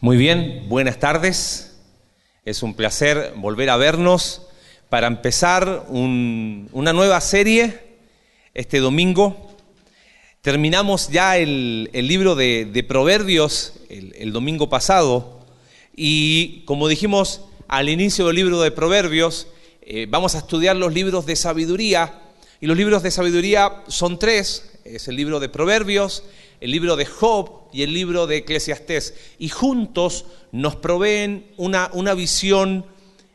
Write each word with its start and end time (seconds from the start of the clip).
Muy 0.00 0.16
bien, 0.16 0.66
buenas 0.68 0.98
tardes. 0.98 1.76
Es 2.44 2.62
un 2.62 2.74
placer 2.74 3.32
volver 3.36 3.68
a 3.70 3.76
vernos 3.76 4.42
para 4.88 5.06
empezar 5.06 5.86
un- 5.88 6.68
una 6.72 6.92
nueva 6.92 7.20
serie 7.20 7.80
este 8.54 8.78
domingo. 8.78 9.52
Terminamos 10.40 11.08
ya 11.08 11.36
el, 11.36 11.90
libro 11.92 12.36
de, 12.36 12.84
Proverbios 12.88 13.74
el, 13.90 14.14
el 14.16 14.32
domingo 14.32 14.68
pasado 14.70 15.40
y 15.94 16.62
como 16.64 16.88
dijimos 16.88 17.42
al 17.66 17.88
inicio 17.88 18.26
del 18.28 18.36
libro 18.36 18.60
de 18.62 18.70
Proverbios, 18.70 19.48
eh, 19.82 20.06
vamos 20.08 20.34
a 20.34 20.38
estudiar 20.38 20.76
los 20.76 20.94
libros 20.94 21.26
de 21.26 21.34
sabiduría 21.36 22.20
y 22.60 22.66
los 22.66 22.76
libros 22.76 23.02
de 23.02 23.10
sabiduría 23.10 23.82
son 23.88 24.18
tres, 24.18 24.78
es 24.84 25.08
el 25.08 25.16
libro 25.16 25.38
de 25.40 25.48
Proverbios, 25.48 26.22
el 26.60 26.70
libro 26.70 26.96
de 26.96 27.06
Job 27.06 27.68
y 27.72 27.82
el 27.82 27.92
libro 27.92 28.26
de 28.26 28.38
Eclesiastés. 28.38 29.14
Y 29.38 29.48
juntos 29.48 30.24
nos 30.52 30.76
proveen 30.76 31.46
una, 31.56 31.90
una 31.92 32.14
visión 32.14 32.86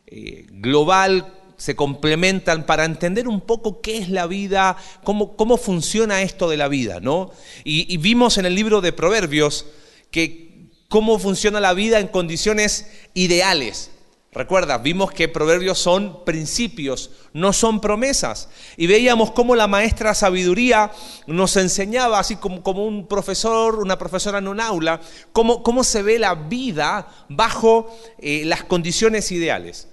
eh, 0.07 0.45
global, 0.49 1.33
se 1.57 1.75
complementan 1.75 2.65
para 2.65 2.85
entender 2.85 3.27
un 3.27 3.41
poco 3.41 3.81
qué 3.81 3.97
es 3.97 4.09
la 4.09 4.27
vida, 4.27 4.75
cómo, 5.03 5.35
cómo 5.35 5.57
funciona 5.57 6.21
esto 6.21 6.49
de 6.49 6.57
la 6.57 6.67
vida, 6.67 6.99
¿no? 6.99 7.31
Y, 7.63 7.91
y 7.93 7.97
vimos 7.97 8.37
en 8.37 8.45
el 8.45 8.55
libro 8.55 8.81
de 8.81 8.91
Proverbios 8.91 9.65
que 10.11 10.69
cómo 10.89 11.17
funciona 11.19 11.59
la 11.59 11.73
vida 11.73 11.99
en 11.99 12.07
condiciones 12.07 12.87
ideales. 13.13 13.91
Recuerda, 14.33 14.79
vimos 14.79 15.11
que 15.11 15.27
proverbios 15.27 15.77
son 15.77 16.25
principios, 16.25 17.11
no 17.33 17.53
son 17.53 17.79
promesas. 17.79 18.49
Y 18.77 18.87
veíamos 18.87 19.31
cómo 19.31 19.55
la 19.55 19.67
maestra 19.67 20.15
sabiduría 20.15 20.91
nos 21.27 21.55
enseñaba, 21.55 22.17
así 22.17 22.37
como, 22.37 22.83
un 22.83 23.07
profesor, 23.07 23.79
una 23.79 23.99
profesora 23.99 24.39
en 24.39 24.47
un 24.47 24.59
aula, 24.59 25.01
cómo, 25.33 25.61
cómo 25.61 25.83
se 25.83 26.01
ve 26.01 26.17
la 26.17 26.33
vida 26.33 27.07
bajo 27.29 27.95
eh, 28.17 28.43
las 28.45 28.63
condiciones 28.63 29.31
ideales. 29.31 29.87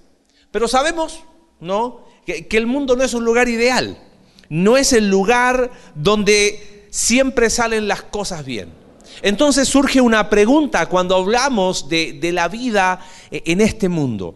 Pero 0.51 0.69
sabemos, 0.69 1.21
¿no? 1.61 2.01
Que, 2.25 2.47
que 2.47 2.57
el 2.57 2.67
mundo 2.67 2.97
no 2.97 3.05
es 3.05 3.13
un 3.13 3.25
lugar 3.27 3.49
ideal, 3.49 4.03
no 4.49 4.79
es 4.79 4.95
el 4.95 5.11
lugar 5.11 5.71
donde 5.95 6.87
siempre 6.91 7.51
salen 7.51 7.89
las 7.89 8.03
cosas 8.03 8.47
bien. 8.47 8.81
Entonces 9.23 9.69
surge 9.69 10.01
una 10.01 10.31
pregunta 10.31 10.87
cuando 10.87 11.17
hablamos 11.17 11.89
de, 11.89 12.15
de, 12.15 12.33
la 12.33 12.49
vida 12.49 13.01
en 13.31 13.61
este 13.61 13.89
mundo. 13.89 14.35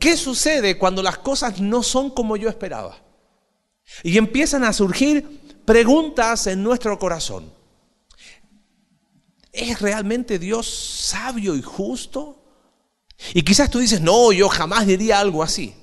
¿Qué 0.00 0.16
sucede 0.16 0.78
cuando 0.78 1.02
las 1.02 1.18
cosas 1.18 1.60
no 1.60 1.82
son 1.82 2.08
como 2.08 2.38
yo 2.38 2.48
esperaba? 2.48 2.96
Y 4.02 4.16
empiezan 4.16 4.64
a 4.64 4.72
surgir 4.72 5.62
preguntas 5.66 6.46
en 6.46 6.62
nuestro 6.62 6.98
corazón. 6.98 7.52
¿Es 9.52 9.78
realmente 9.82 10.38
Dios 10.38 10.66
sabio 10.66 11.54
y 11.54 11.60
justo? 11.60 12.42
Y 13.34 13.42
quizás 13.42 13.70
tú 13.70 13.78
dices, 13.78 14.00
no, 14.00 14.32
yo 14.32 14.48
jamás 14.48 14.86
diría 14.86 15.20
algo 15.20 15.42
así. 15.42 15.74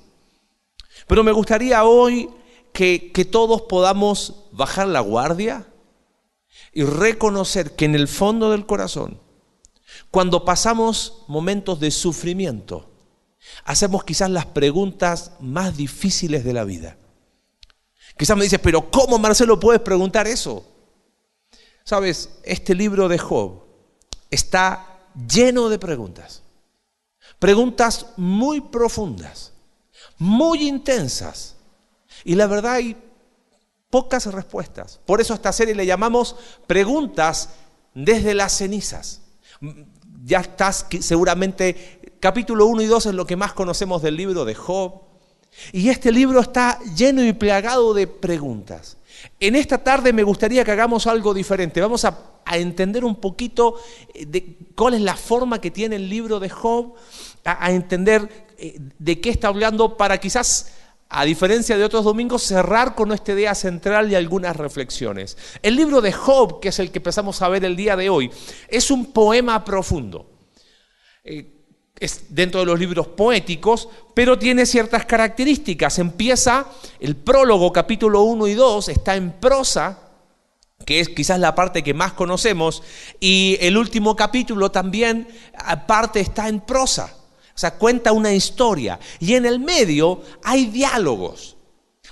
Pero 1.06 1.22
me 1.22 1.30
gustaría 1.30 1.84
hoy 1.84 2.28
que, 2.72 3.12
que 3.12 3.24
todos 3.24 3.62
podamos 3.62 4.46
bajar 4.50 4.88
la 4.88 5.00
guardia 5.00 5.64
y 6.72 6.82
reconocer 6.82 7.76
que 7.76 7.84
en 7.84 7.94
el 7.94 8.08
fondo 8.08 8.50
del 8.50 8.66
corazón, 8.66 9.20
cuando 10.10 10.44
pasamos 10.44 11.22
momentos 11.28 11.78
de 11.78 11.92
sufrimiento, 11.92 12.97
hacemos 13.64 14.04
quizás 14.04 14.30
las 14.30 14.46
preguntas 14.46 15.32
más 15.40 15.76
difíciles 15.76 16.44
de 16.44 16.52
la 16.52 16.64
vida. 16.64 16.96
Quizás 18.16 18.36
me 18.36 18.44
dices, 18.44 18.60
pero 18.60 18.90
¿cómo 18.90 19.18
Marcelo 19.18 19.60
puedes 19.60 19.80
preguntar 19.80 20.26
eso? 20.26 20.64
Sabes, 21.84 22.30
este 22.42 22.74
libro 22.74 23.08
de 23.08 23.18
Job 23.18 23.62
está 24.30 24.98
lleno 25.28 25.68
de 25.68 25.78
preguntas. 25.78 26.42
Preguntas 27.38 28.06
muy 28.16 28.60
profundas, 28.60 29.52
muy 30.18 30.66
intensas. 30.66 31.56
Y 32.24 32.34
la 32.34 32.46
verdad 32.46 32.74
hay 32.74 32.96
pocas 33.90 34.26
respuestas. 34.26 35.00
Por 35.06 35.20
eso 35.20 35.32
a 35.32 35.36
esta 35.36 35.52
serie 35.52 35.74
le 35.74 35.86
llamamos 35.86 36.36
preguntas 36.66 37.50
desde 37.94 38.34
las 38.34 38.56
cenizas. 38.56 39.22
Ya 40.28 40.40
estás 40.40 40.84
seguramente, 41.00 42.00
capítulo 42.20 42.66
1 42.66 42.82
y 42.82 42.86
2 42.86 43.06
es 43.06 43.14
lo 43.14 43.26
que 43.26 43.34
más 43.34 43.54
conocemos 43.54 44.02
del 44.02 44.14
libro 44.14 44.44
de 44.44 44.54
Job. 44.54 45.00
Y 45.72 45.88
este 45.88 46.12
libro 46.12 46.40
está 46.40 46.78
lleno 46.94 47.24
y 47.24 47.32
plagado 47.32 47.94
de 47.94 48.06
preguntas. 48.06 48.98
En 49.40 49.56
esta 49.56 49.78
tarde 49.78 50.12
me 50.12 50.22
gustaría 50.22 50.66
que 50.66 50.70
hagamos 50.70 51.06
algo 51.06 51.32
diferente. 51.32 51.80
Vamos 51.80 52.04
a, 52.04 52.34
entender 52.52 53.06
un 53.06 53.16
poquito 53.16 53.76
de 54.14 54.58
cuál 54.74 54.94
es 54.94 55.00
la 55.00 55.16
forma 55.16 55.62
que 55.62 55.70
tiene 55.70 55.96
el 55.96 56.10
libro 56.10 56.38
de 56.40 56.50
Job, 56.50 56.92
a, 57.46 57.64
a 57.64 57.70
entender 57.70 58.46
eh, 58.58 58.78
de 58.98 59.20
qué 59.22 59.30
está 59.30 59.48
hablando 59.48 59.96
para 59.96 60.18
quizás 60.18 60.72
a 61.10 61.24
diferencia 61.24 61.78
de 61.78 61.84
otros 61.84 62.04
domingos, 62.04 62.42
cerrar 62.42 62.94
con 62.94 63.08
nuestra 63.08 63.34
idea 63.34 63.54
central 63.54 64.10
y 64.10 64.14
algunas 64.14 64.56
reflexiones. 64.56 65.38
El 65.62 65.76
libro 65.76 66.00
de 66.00 66.12
Job, 66.12 66.60
que 66.60 66.68
es 66.68 66.78
el 66.78 66.90
que 66.90 66.98
empezamos 66.98 67.40
a 67.40 67.48
ver 67.48 67.64
el 67.64 67.76
día 67.76 67.96
de 67.96 68.10
hoy, 68.10 68.30
es 68.68 68.90
un 68.90 69.06
poema 69.06 69.64
profundo. 69.64 70.30
Eh, 71.24 71.54
es 71.98 72.26
dentro 72.28 72.60
de 72.60 72.66
los 72.66 72.78
libros 72.78 73.08
poéticos, 73.08 73.88
pero 74.14 74.38
tiene 74.38 74.66
ciertas 74.66 75.04
características. 75.04 75.98
Empieza 75.98 76.66
el 77.00 77.16
prólogo, 77.16 77.72
capítulo 77.72 78.22
1 78.22 78.46
y 78.46 78.54
2, 78.54 78.88
está 78.88 79.16
en 79.16 79.32
prosa, 79.32 79.98
que 80.84 81.00
es 81.00 81.08
quizás 81.08 81.40
la 81.40 81.54
parte 81.54 81.82
que 81.82 81.94
más 81.94 82.12
conocemos, 82.12 82.82
y 83.18 83.56
el 83.60 83.76
último 83.76 84.14
capítulo 84.14 84.70
también, 84.70 85.26
aparte, 85.54 86.20
está 86.20 86.48
en 86.48 86.60
prosa. 86.60 87.17
O 87.58 87.60
sea, 87.60 87.72
cuenta 87.72 88.12
una 88.12 88.32
historia. 88.32 89.00
Y 89.18 89.34
en 89.34 89.44
el 89.44 89.58
medio 89.58 90.22
hay 90.44 90.66
diálogos. 90.66 91.56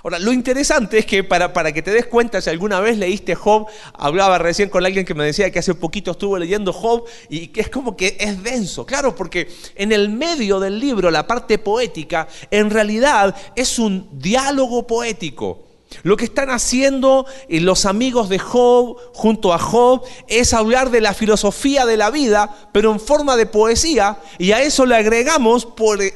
Ahora, 0.02 0.18
lo 0.18 0.32
interesante 0.32 0.98
es 0.98 1.06
que 1.06 1.22
para, 1.22 1.52
para, 1.52 1.70
que 1.70 1.82
te 1.82 1.92
des 1.92 2.06
cuenta, 2.06 2.40
si 2.40 2.50
alguna 2.50 2.80
vez 2.80 2.98
leíste 2.98 3.36
Job, 3.36 3.68
hablaba 3.94 4.38
recién 4.38 4.68
con 4.68 4.84
alguien 4.84 5.04
que 5.04 5.14
me 5.14 5.24
decía 5.24 5.52
que 5.52 5.60
hace 5.60 5.72
poquito 5.76 6.10
estuvo 6.10 6.36
leyendo 6.36 6.72
Job 6.72 7.04
y 7.28 7.46
que 7.46 7.60
es 7.60 7.68
como 7.68 7.96
que 7.96 8.16
es 8.18 8.42
denso. 8.42 8.84
Claro, 8.86 9.14
porque 9.14 9.46
en 9.76 9.92
el 9.92 10.08
medio 10.08 10.58
del 10.58 10.80
libro, 10.80 11.12
la 11.12 11.28
parte 11.28 11.58
poética, 11.58 12.26
en 12.50 12.68
realidad 12.68 13.36
es 13.54 13.78
un 13.78 14.08
diálogo 14.18 14.84
poético. 14.84 15.66
Lo 16.02 16.16
que 16.16 16.24
están 16.24 16.50
haciendo 16.50 17.26
los 17.48 17.86
amigos 17.86 18.28
de 18.28 18.38
Job 18.38 18.96
junto 19.14 19.52
a 19.52 19.58
Job 19.58 20.02
es 20.28 20.52
hablar 20.52 20.90
de 20.90 21.00
la 21.00 21.14
filosofía 21.14 21.86
de 21.86 21.96
la 21.96 22.10
vida, 22.10 22.68
pero 22.72 22.92
en 22.92 23.00
forma 23.00 23.36
de 23.36 23.46
poesía, 23.46 24.18
y 24.38 24.52
a 24.52 24.62
eso 24.62 24.86
le 24.86 24.96
agregamos 24.96 25.66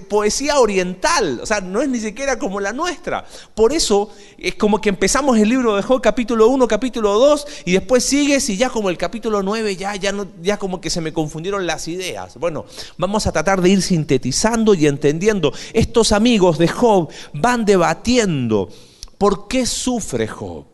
poesía 0.09 0.59
oriental, 0.59 1.41
o 1.43 1.47
sea, 1.47 1.61
no 1.61 1.83
es 1.83 1.89
ni 1.89 2.01
siquiera 2.01 2.39
como 2.39 2.61
la 2.61 2.73
nuestra. 2.73 3.25
Por 3.55 3.73
eso 3.73 4.11
es 4.39 4.55
como 4.55 4.81
que 4.81 4.89
empezamos 4.89 5.39
el 5.39 5.49
libro 5.49 5.77
de 5.77 5.83
Job 5.83 6.01
capítulo 6.01 6.49
1, 6.49 6.69
capítulo 6.69 7.19
2, 7.19 7.47
y 7.65 7.73
después 7.73 8.05
sigues 8.05 8.49
y 8.49 8.57
ya 8.57 8.71
como 8.71 8.91
el 8.91 8.97
capítulo 8.97 9.43
9 9.43 9.77
ya, 9.77 9.97
ya, 9.97 10.13
no, 10.13 10.27
ya 10.43 10.59
como 10.59 10.81
que 10.81 10.91
se 10.91 11.01
me 11.01 11.13
confundieron 11.13 11.67
las 11.67 11.89
ideas. 11.89 12.37
Bueno, 12.39 12.65
vamos 12.97 13.27
a 13.27 13.33
tratar 13.33 13.61
de 13.61 13.71
ir 13.71 13.83
sintetizando 13.83 14.75
y 14.75 14.87
entendiendo. 14.87 15.53
Estos 15.73 16.13
amigos 16.13 16.59
de 16.59 16.69
Job 16.69 17.09
van 17.33 17.65
debatiendo. 17.65 18.69
¿Por 19.21 19.49
qué 19.49 19.67
sufre 19.67 20.27
Job? 20.27 20.65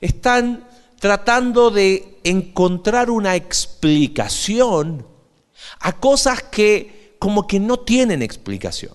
Están 0.00 0.66
tratando 0.98 1.70
de 1.70 2.18
encontrar 2.24 3.10
una 3.10 3.36
explicación 3.36 5.04
a 5.80 5.92
cosas 5.92 6.44
que 6.44 7.16
como 7.18 7.46
que 7.46 7.60
no 7.60 7.80
tienen 7.80 8.22
explicación. 8.22 8.94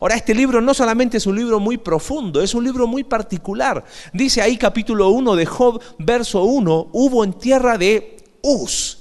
Ahora, 0.00 0.14
este 0.14 0.34
libro 0.34 0.62
no 0.62 0.72
solamente 0.72 1.18
es 1.18 1.26
un 1.26 1.36
libro 1.36 1.60
muy 1.60 1.76
profundo, 1.76 2.40
es 2.40 2.54
un 2.54 2.64
libro 2.64 2.86
muy 2.86 3.04
particular. 3.04 3.84
Dice 4.14 4.40
ahí 4.40 4.56
capítulo 4.56 5.10
1 5.10 5.36
de 5.36 5.44
Job, 5.44 5.82
verso 5.98 6.42
1, 6.44 6.88
hubo 6.94 7.22
en 7.22 7.34
tierra 7.34 7.76
de 7.76 8.24
Uz. 8.40 8.96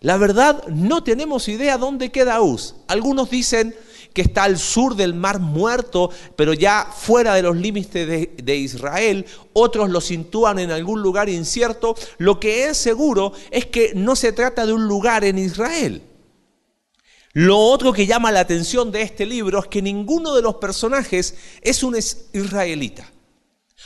La 0.00 0.16
verdad, 0.16 0.66
no 0.66 1.04
tenemos 1.04 1.46
idea 1.46 1.78
dónde 1.78 2.10
queda 2.10 2.40
Uz. 2.40 2.74
Algunos 2.88 3.30
dicen 3.30 3.76
que 4.12 4.22
está 4.22 4.44
al 4.44 4.58
sur 4.58 4.96
del 4.96 5.14
mar 5.14 5.38
muerto, 5.38 6.10
pero 6.36 6.52
ya 6.52 6.90
fuera 6.96 7.34
de 7.34 7.42
los 7.42 7.56
límites 7.56 8.06
de, 8.06 8.56
Israel. 8.56 9.26
Otros 9.52 9.90
lo 9.90 10.00
sitúan 10.00 10.58
en 10.58 10.70
algún 10.70 11.02
lugar 11.02 11.28
incierto. 11.28 11.94
Lo 12.18 12.40
que 12.40 12.68
es 12.68 12.76
seguro 12.76 13.32
es 13.50 13.66
que 13.66 13.92
no 13.94 14.16
se 14.16 14.32
trata 14.32 14.66
de 14.66 14.72
un 14.72 14.86
lugar 14.86 15.24
en 15.24 15.38
Israel. 15.38 16.02
Lo 17.32 17.58
otro 17.58 17.92
que 17.92 18.06
llama 18.06 18.32
la 18.32 18.40
atención 18.40 18.90
de 18.90 19.02
este 19.02 19.26
libro 19.26 19.60
es 19.60 19.66
que 19.66 19.82
ninguno 19.82 20.34
de 20.34 20.42
los 20.42 20.56
personajes 20.56 21.36
es 21.62 21.82
un 21.82 21.96
israelita. 21.96 23.10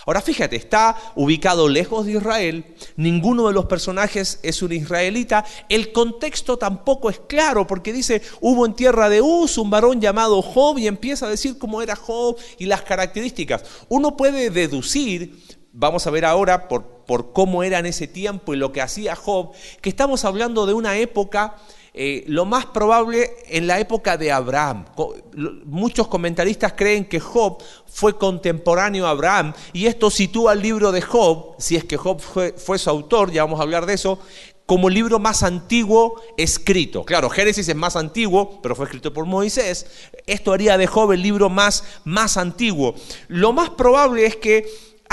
Ahora 0.04 0.20
fíjate, 0.20 0.56
está 0.56 0.96
ubicado 1.14 1.68
lejos 1.68 2.06
de 2.06 2.12
Israel, 2.12 2.64
ninguno 2.96 3.46
de 3.46 3.54
los 3.54 3.66
personajes 3.66 4.40
es 4.42 4.62
un 4.62 4.72
israelita, 4.72 5.44
el 5.68 5.92
contexto 5.92 6.58
tampoco 6.58 7.08
es 7.08 7.20
claro 7.20 7.66
porque 7.66 7.92
dice, 7.92 8.20
hubo 8.40 8.66
en 8.66 8.74
tierra 8.74 9.08
de 9.08 9.22
Uz 9.22 9.58
un 9.58 9.70
varón 9.70 10.00
llamado 10.00 10.42
Job 10.42 10.78
y 10.78 10.88
empieza 10.88 11.26
a 11.26 11.30
decir 11.30 11.56
cómo 11.56 11.82
era 11.82 11.94
Job 11.94 12.36
y 12.58 12.66
las 12.66 12.82
características. 12.82 13.64
Uno 13.88 14.16
puede 14.16 14.50
deducir, 14.50 15.36
vamos 15.72 16.06
a 16.06 16.10
ver 16.10 16.24
ahora 16.24 16.68
por, 16.68 16.84
por 17.06 17.32
cómo 17.32 17.62
era 17.62 17.78
en 17.78 17.86
ese 17.86 18.06
tiempo 18.06 18.54
y 18.54 18.56
lo 18.56 18.72
que 18.72 18.82
hacía 18.82 19.16
Job, 19.16 19.52
que 19.80 19.88
estamos 19.88 20.24
hablando 20.24 20.66
de 20.66 20.74
una 20.74 20.96
época 20.96 21.56
eh, 21.94 22.24
lo 22.26 22.46
más 22.46 22.64
probable 22.64 23.36
en 23.48 23.66
la 23.66 23.78
época 23.78 24.16
de 24.16 24.32
Abraham. 24.32 24.86
Muchos 25.66 26.08
comentaristas 26.08 26.72
creen 26.72 27.04
que 27.04 27.20
Job 27.20 27.62
fue 27.86 28.16
contemporáneo 28.16 29.06
a 29.06 29.10
Abraham 29.10 29.52
y 29.74 29.86
esto 29.86 30.10
sitúa 30.10 30.54
el 30.54 30.62
libro 30.62 30.90
de 30.90 31.02
Job, 31.02 31.54
si 31.58 31.76
es 31.76 31.84
que 31.84 31.98
Job 31.98 32.20
fue, 32.20 32.54
fue 32.56 32.78
su 32.78 32.88
autor, 32.88 33.30
ya 33.30 33.44
vamos 33.44 33.60
a 33.60 33.64
hablar 33.64 33.84
de 33.84 33.92
eso, 33.92 34.18
como 34.64 34.88
el 34.88 34.94
libro 34.94 35.18
más 35.18 35.42
antiguo 35.42 36.18
escrito. 36.38 37.04
Claro, 37.04 37.28
Génesis 37.28 37.68
es 37.68 37.76
más 37.76 37.94
antiguo, 37.94 38.62
pero 38.62 38.74
fue 38.74 38.86
escrito 38.86 39.12
por 39.12 39.26
Moisés. 39.26 39.86
Esto 40.26 40.54
haría 40.54 40.78
de 40.78 40.86
Job 40.86 41.12
el 41.12 41.20
libro 41.20 41.50
más, 41.50 41.84
más 42.04 42.38
antiguo. 42.38 42.94
Lo 43.28 43.52
más 43.52 43.68
probable 43.68 44.24
es 44.24 44.36
que 44.36 44.66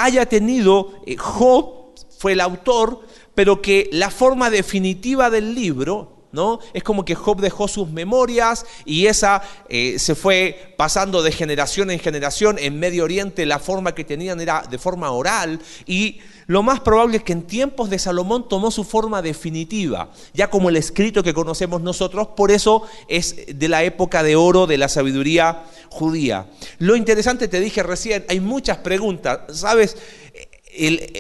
haya 0.04 0.26
tenido, 0.26 0.94
eh, 1.06 1.18
Job 1.18 1.96
fue 2.18 2.34
el 2.34 2.42
autor, 2.42 3.02
pero 3.36 3.62
que 3.62 3.90
la 3.92 4.10
forma 4.10 4.50
definitiva 4.50 5.30
del 5.30 5.56
libro 5.56 6.20
¿No? 6.32 6.60
Es 6.74 6.84
como 6.84 7.06
que 7.06 7.16
Job 7.16 7.42
dejó 7.42 7.68
sus 7.68 7.90
memorias 7.90 8.64
y 8.86 9.08
esa 9.08 9.42
eh, 9.68 9.98
se 9.98 10.14
fue 10.14 10.76
pasando 10.78 11.24
de 11.24 11.32
generación 11.32 11.90
en 11.90 11.98
generación. 11.98 12.58
En 12.60 12.78
Medio 12.78 13.04
Oriente 13.04 13.48
la 13.48 13.58
forma 13.58 13.96
que 13.96 14.04
tenían 14.04 14.40
era 14.40 14.62
de 14.70 14.78
forma 14.78 15.10
oral 15.10 15.60
y 15.88 16.20
lo 16.50 16.64
más 16.64 16.80
probable 16.80 17.18
es 17.18 17.24
que 17.24 17.34
en 17.34 17.44
tiempos 17.44 17.92
de 17.92 18.00
Salomón 18.00 18.50
tomó 18.50 18.72
su 18.72 18.84
forma 18.84 19.22
definitiva, 19.22 20.10
ya 20.34 20.50
como 20.50 20.70
el 20.70 20.78
escrito 20.78 21.22
que 21.22 21.32
conocemos 21.32 21.80
nosotros, 21.84 22.30
por 22.36 22.50
eso 22.50 22.82
es 23.08 23.36
de 23.54 23.70
la 23.70 23.84
época 23.84 24.24
de 24.24 24.36
oro 24.36 24.66
de 24.66 24.80
la 24.80 24.90
sabiduría 24.90 25.66
judía. 25.90 26.48
Lo 26.80 26.96
interesante, 26.96 27.48
te 27.50 27.60
dije 27.60 27.84
recién, 27.84 28.26
hay 28.30 28.40
muchas 28.40 28.78
preguntas, 28.78 29.42
¿sabes? 29.60 29.96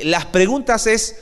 las 0.03 0.25
preguntas 0.25 0.87
es, 0.87 1.17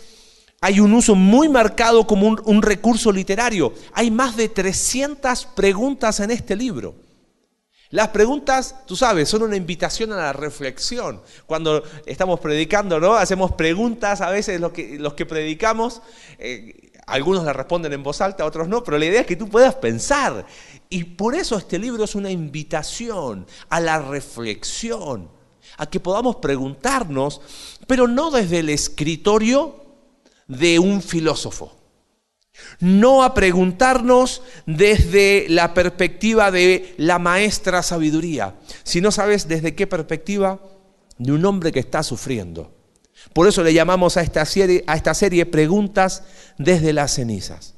hay 0.61 0.79
un 0.79 0.93
uso 0.93 1.13
muy 1.13 1.49
marcado 1.49 2.07
como 2.07 2.27
un, 2.27 2.41
un 2.45 2.61
recurso 2.61 3.11
literario. 3.11 3.73
Hay 3.91 4.09
más 4.09 4.37
de 4.37 4.47
300 4.47 5.47
preguntas 5.47 6.21
en 6.21 6.31
este 6.31 6.55
libro. 6.55 6.95
Las 7.89 8.09
preguntas, 8.09 8.75
tú 8.85 8.97
sabes, 8.97 9.29
son 9.29 9.43
una 9.43 9.55
invitación 9.55 10.11
a 10.11 10.17
la 10.17 10.33
reflexión. 10.33 11.21
Cuando 11.45 11.83
estamos 12.05 12.39
predicando, 12.41 12.99
¿no? 12.99 13.13
Hacemos 13.13 13.53
preguntas 13.53 14.19
a 14.19 14.29
veces 14.29 14.59
los 14.59 14.73
que, 14.73 14.99
los 14.99 15.13
que 15.13 15.25
predicamos. 15.25 16.01
Eh, 16.37 16.91
algunos 17.05 17.45
las 17.45 17.55
responden 17.55 17.93
en 17.93 18.03
voz 18.03 18.19
alta, 18.19 18.45
otros 18.45 18.67
no, 18.67 18.83
pero 18.83 18.97
la 18.97 19.05
idea 19.05 19.21
es 19.21 19.27
que 19.27 19.37
tú 19.37 19.47
puedas 19.47 19.75
pensar. 19.75 20.45
Y 20.89 21.05
por 21.05 21.35
eso 21.35 21.57
este 21.57 21.79
libro 21.79 22.03
es 22.03 22.15
una 22.15 22.29
invitación 22.29 23.47
a 23.69 23.79
la 23.79 23.99
reflexión, 23.99 25.29
a 25.77 25.89
que 25.89 26.01
podamos 26.01 26.37
preguntarnos, 26.37 27.39
pero 27.87 28.07
no 28.07 28.31
desde 28.31 28.59
el 28.59 28.69
escritorio 28.69 29.85
de 30.47 30.79
un 30.79 31.01
filósofo 31.01 31.77
no 32.79 33.23
a 33.23 33.33
preguntarnos 33.33 34.41
desde 34.65 35.45
la 35.49 35.73
perspectiva 35.73 36.51
de 36.51 36.93
la 36.97 37.19
maestra 37.19 37.83
sabiduría, 37.83 38.55
sino, 38.83 39.11
¿sabes 39.11 39.47
desde 39.47 39.75
qué 39.75 39.87
perspectiva? 39.87 40.61
De 41.17 41.31
un 41.31 41.45
hombre 41.45 41.71
que 41.71 41.79
está 41.79 42.03
sufriendo. 42.03 42.75
Por 43.33 43.47
eso 43.47 43.63
le 43.63 43.73
llamamos 43.73 44.17
a 44.17 44.21
esta 44.21 44.45
serie, 44.45 44.83
a 44.87 44.95
esta 44.95 45.13
serie 45.13 45.45
Preguntas 45.45 46.23
desde 46.57 46.93
las 46.93 47.13
cenizas. 47.15 47.75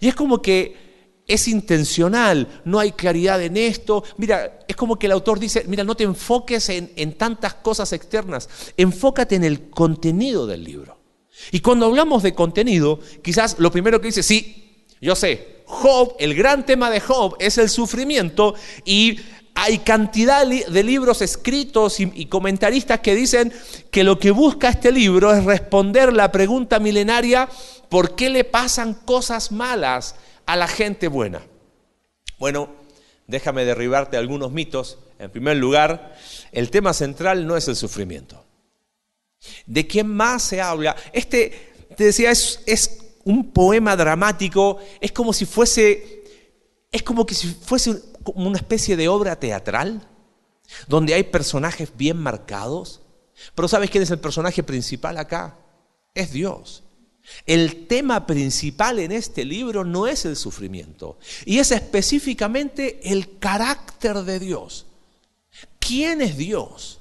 Y 0.00 0.08
es 0.08 0.14
como 0.14 0.42
que 0.42 1.22
es 1.26 1.48
intencional, 1.48 2.62
no 2.64 2.78
hay 2.78 2.92
claridad 2.92 3.40
en 3.42 3.56
esto. 3.56 4.04
Mira, 4.18 4.60
es 4.68 4.76
como 4.76 4.98
que 4.98 5.06
el 5.06 5.12
autor 5.12 5.38
dice, 5.38 5.64
mira, 5.66 5.84
no 5.84 5.96
te 5.96 6.04
enfoques 6.04 6.68
en, 6.68 6.92
en 6.96 7.14
tantas 7.14 7.54
cosas 7.54 7.92
externas, 7.92 8.48
enfócate 8.76 9.36
en 9.36 9.44
el 9.44 9.70
contenido 9.70 10.46
del 10.46 10.64
libro. 10.64 11.01
Y 11.50 11.60
cuando 11.60 11.86
hablamos 11.86 12.22
de 12.22 12.34
contenido, 12.34 13.00
quizás 13.22 13.58
lo 13.58 13.70
primero 13.70 14.00
que 14.00 14.08
dice, 14.08 14.22
sí, 14.22 14.84
yo 15.00 15.16
sé, 15.16 15.62
Job, 15.66 16.14
el 16.18 16.34
gran 16.34 16.64
tema 16.64 16.90
de 16.90 17.00
Job 17.00 17.36
es 17.40 17.58
el 17.58 17.68
sufrimiento 17.68 18.54
y 18.84 19.18
hay 19.54 19.78
cantidad 19.78 20.46
de 20.46 20.82
libros 20.82 21.20
escritos 21.20 22.00
y, 22.00 22.26
comentaristas 22.26 23.00
que 23.00 23.14
dicen 23.14 23.52
que 23.90 24.04
lo 24.04 24.18
que 24.18 24.30
busca 24.30 24.70
este 24.70 24.92
libro 24.92 25.32
es 25.32 25.44
responder 25.44 26.12
la 26.12 26.32
pregunta 26.32 26.78
milenaria, 26.78 27.48
¿por 27.88 28.14
qué 28.14 28.30
le 28.30 28.44
pasan 28.44 28.94
cosas 28.94 29.52
malas 29.52 30.16
a 30.46 30.56
la 30.56 30.68
gente 30.68 31.08
buena? 31.08 31.42
Bueno, 32.38 32.70
déjame 33.26 33.64
derribarte 33.64 34.16
algunos 34.16 34.52
mitos. 34.52 34.98
En 35.18 35.30
primer 35.30 35.56
lugar, 35.58 36.16
el 36.52 36.70
tema 36.70 36.92
central 36.92 37.46
no 37.46 37.56
es 37.56 37.68
el 37.68 37.76
sufrimiento. 37.76 38.44
¿De 39.66 39.86
quién 39.86 40.08
más 40.08 40.42
se 40.42 40.60
habla? 40.60 40.96
Este, 41.12 41.72
te 41.96 42.04
decía, 42.04 42.30
es, 42.30 42.60
es 42.66 42.98
un 43.24 43.52
poema 43.52 43.96
dramático, 43.96 44.78
es 45.00 45.12
como 45.12 45.32
si 45.32 45.46
fuese, 45.46 46.24
es 46.90 47.02
como 47.02 47.26
que 47.26 47.34
si 47.34 47.48
fuese 47.48 48.02
una 48.34 48.58
especie 48.58 48.96
de 48.96 49.08
obra 49.08 49.38
teatral, 49.38 50.08
donde 50.86 51.14
hay 51.14 51.24
personajes 51.24 51.90
bien 51.96 52.16
marcados. 52.16 53.00
Pero 53.54 53.68
¿sabes 53.68 53.90
quién 53.90 54.02
es 54.02 54.10
el 54.10 54.20
personaje 54.20 54.62
principal 54.62 55.18
acá? 55.18 55.58
Es 56.14 56.32
Dios. 56.32 56.84
El 57.46 57.86
tema 57.86 58.26
principal 58.26 58.98
en 58.98 59.12
este 59.12 59.44
libro 59.44 59.84
no 59.84 60.06
es 60.06 60.24
el 60.24 60.36
sufrimiento, 60.36 61.18
y 61.44 61.58
es 61.58 61.70
específicamente 61.70 63.12
el 63.12 63.38
carácter 63.38 64.22
de 64.22 64.40
Dios. 64.40 64.86
¿Quién 65.78 66.20
es 66.20 66.36
Dios? 66.36 66.98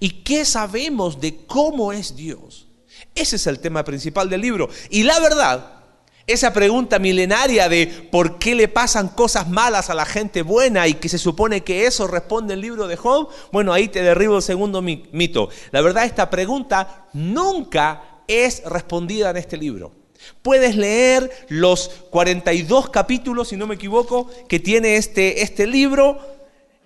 ¿Y 0.00 0.22
qué 0.22 0.44
sabemos 0.44 1.20
de 1.20 1.44
cómo 1.46 1.92
es 1.92 2.16
Dios? 2.16 2.68
Ese 3.14 3.36
es 3.36 3.46
el 3.46 3.60
tema 3.60 3.84
principal 3.84 4.28
del 4.30 4.40
libro. 4.40 4.68
Y 4.90 5.02
la 5.02 5.18
verdad, 5.20 5.82
esa 6.26 6.52
pregunta 6.52 6.98
milenaria 6.98 7.68
de 7.68 7.86
por 7.86 8.38
qué 8.38 8.54
le 8.54 8.68
pasan 8.68 9.08
cosas 9.08 9.48
malas 9.48 9.90
a 9.90 9.94
la 9.94 10.04
gente 10.04 10.42
buena 10.42 10.86
y 10.86 10.94
que 10.94 11.08
se 11.08 11.18
supone 11.18 11.62
que 11.62 11.86
eso 11.86 12.06
responde 12.06 12.54
el 12.54 12.60
libro 12.60 12.86
de 12.86 12.96
Job, 12.96 13.28
bueno, 13.50 13.72
ahí 13.72 13.88
te 13.88 14.02
derribo 14.02 14.36
el 14.36 14.42
segundo 14.42 14.82
mito. 14.82 15.48
La 15.72 15.80
verdad, 15.80 16.04
esta 16.04 16.30
pregunta 16.30 17.08
nunca 17.12 18.22
es 18.28 18.62
respondida 18.64 19.30
en 19.30 19.36
este 19.36 19.56
libro. 19.56 19.92
Puedes 20.42 20.76
leer 20.76 21.30
los 21.48 21.88
42 22.10 22.90
capítulos, 22.90 23.48
si 23.48 23.56
no 23.56 23.66
me 23.66 23.74
equivoco, 23.74 24.30
que 24.48 24.60
tiene 24.60 24.96
este, 24.96 25.42
este 25.42 25.66
libro 25.66 26.20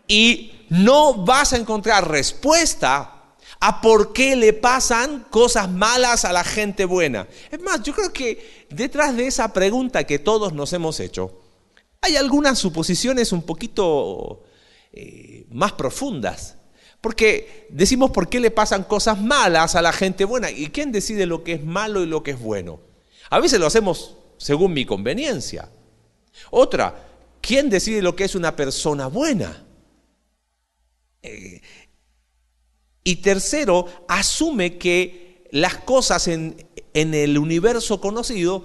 y 0.09 0.53
no 0.69 1.25
vas 1.25 1.53
a 1.53 1.57
encontrar 1.57 2.11
respuesta 2.11 3.35
a 3.61 3.81
por 3.81 4.13
qué 4.13 4.37
le 4.37 4.53
pasan 4.53 5.27
cosas 5.31 5.71
malas 5.71 6.25
a 6.25 6.33
la 6.33 6.45
gente 6.45 6.85
buena. 6.85 7.27
Es 7.51 7.61
más, 7.61 7.83
yo 7.83 7.95
creo 7.95 8.13
que 8.13 8.67
detrás 8.71 9.17
de 9.17 9.27
esa 9.27 9.53
pregunta 9.53 10.05
que 10.05 10.19
todos 10.19 10.53
nos 10.53 10.73
hemos 10.73 11.01
hecho, 11.01 11.41
hay 12.01 12.17
algunas 12.17 12.59
suposiciones 12.59 13.33
un 13.33 13.43
poquito 13.43 14.45
eh, 14.93 15.47
más 15.51 15.73
profundas. 15.73 16.57
Porque 17.01 17.67
decimos 17.71 18.11
por 18.11 18.29
qué 18.29 18.41
le 18.41 18.51
pasan 18.51 18.85
cosas 18.85 19.21
malas 19.21 19.75
a 19.75 19.83
la 19.83 19.93
gente 19.93 20.25
buena. 20.25 20.51
¿Y 20.51 20.69
quién 20.69 20.93
decide 20.93 21.27
lo 21.27 21.45
que 21.45 21.53
es 21.53 21.65
malo 21.65 22.03
y 22.03 22.07
lo 22.07 22.23
que 22.23 22.33
es 22.33 22.41
bueno? 22.41 22.81
A 23.31 23.39
veces 23.39 23.61
lo 23.61 23.67
hacemos 23.67 24.17
según 24.39 24.73
mi 24.73 24.85
conveniencia. 24.85 25.71
Otra, 26.51 27.09
¿quién 27.41 27.71
decide 27.71 28.03
lo 28.03 28.17
que 28.17 28.25
es 28.25 28.35
una 28.35 28.57
persona 28.57 29.07
buena? 29.07 29.66
Y 33.07 33.17
tercero, 33.17 33.87
asume 34.09 34.79
que 34.79 35.49
las 35.53 35.77
cosas 35.77 36.29
en, 36.29 36.57
el 36.93 37.39
universo 37.39 38.01
conocido 38.01 38.65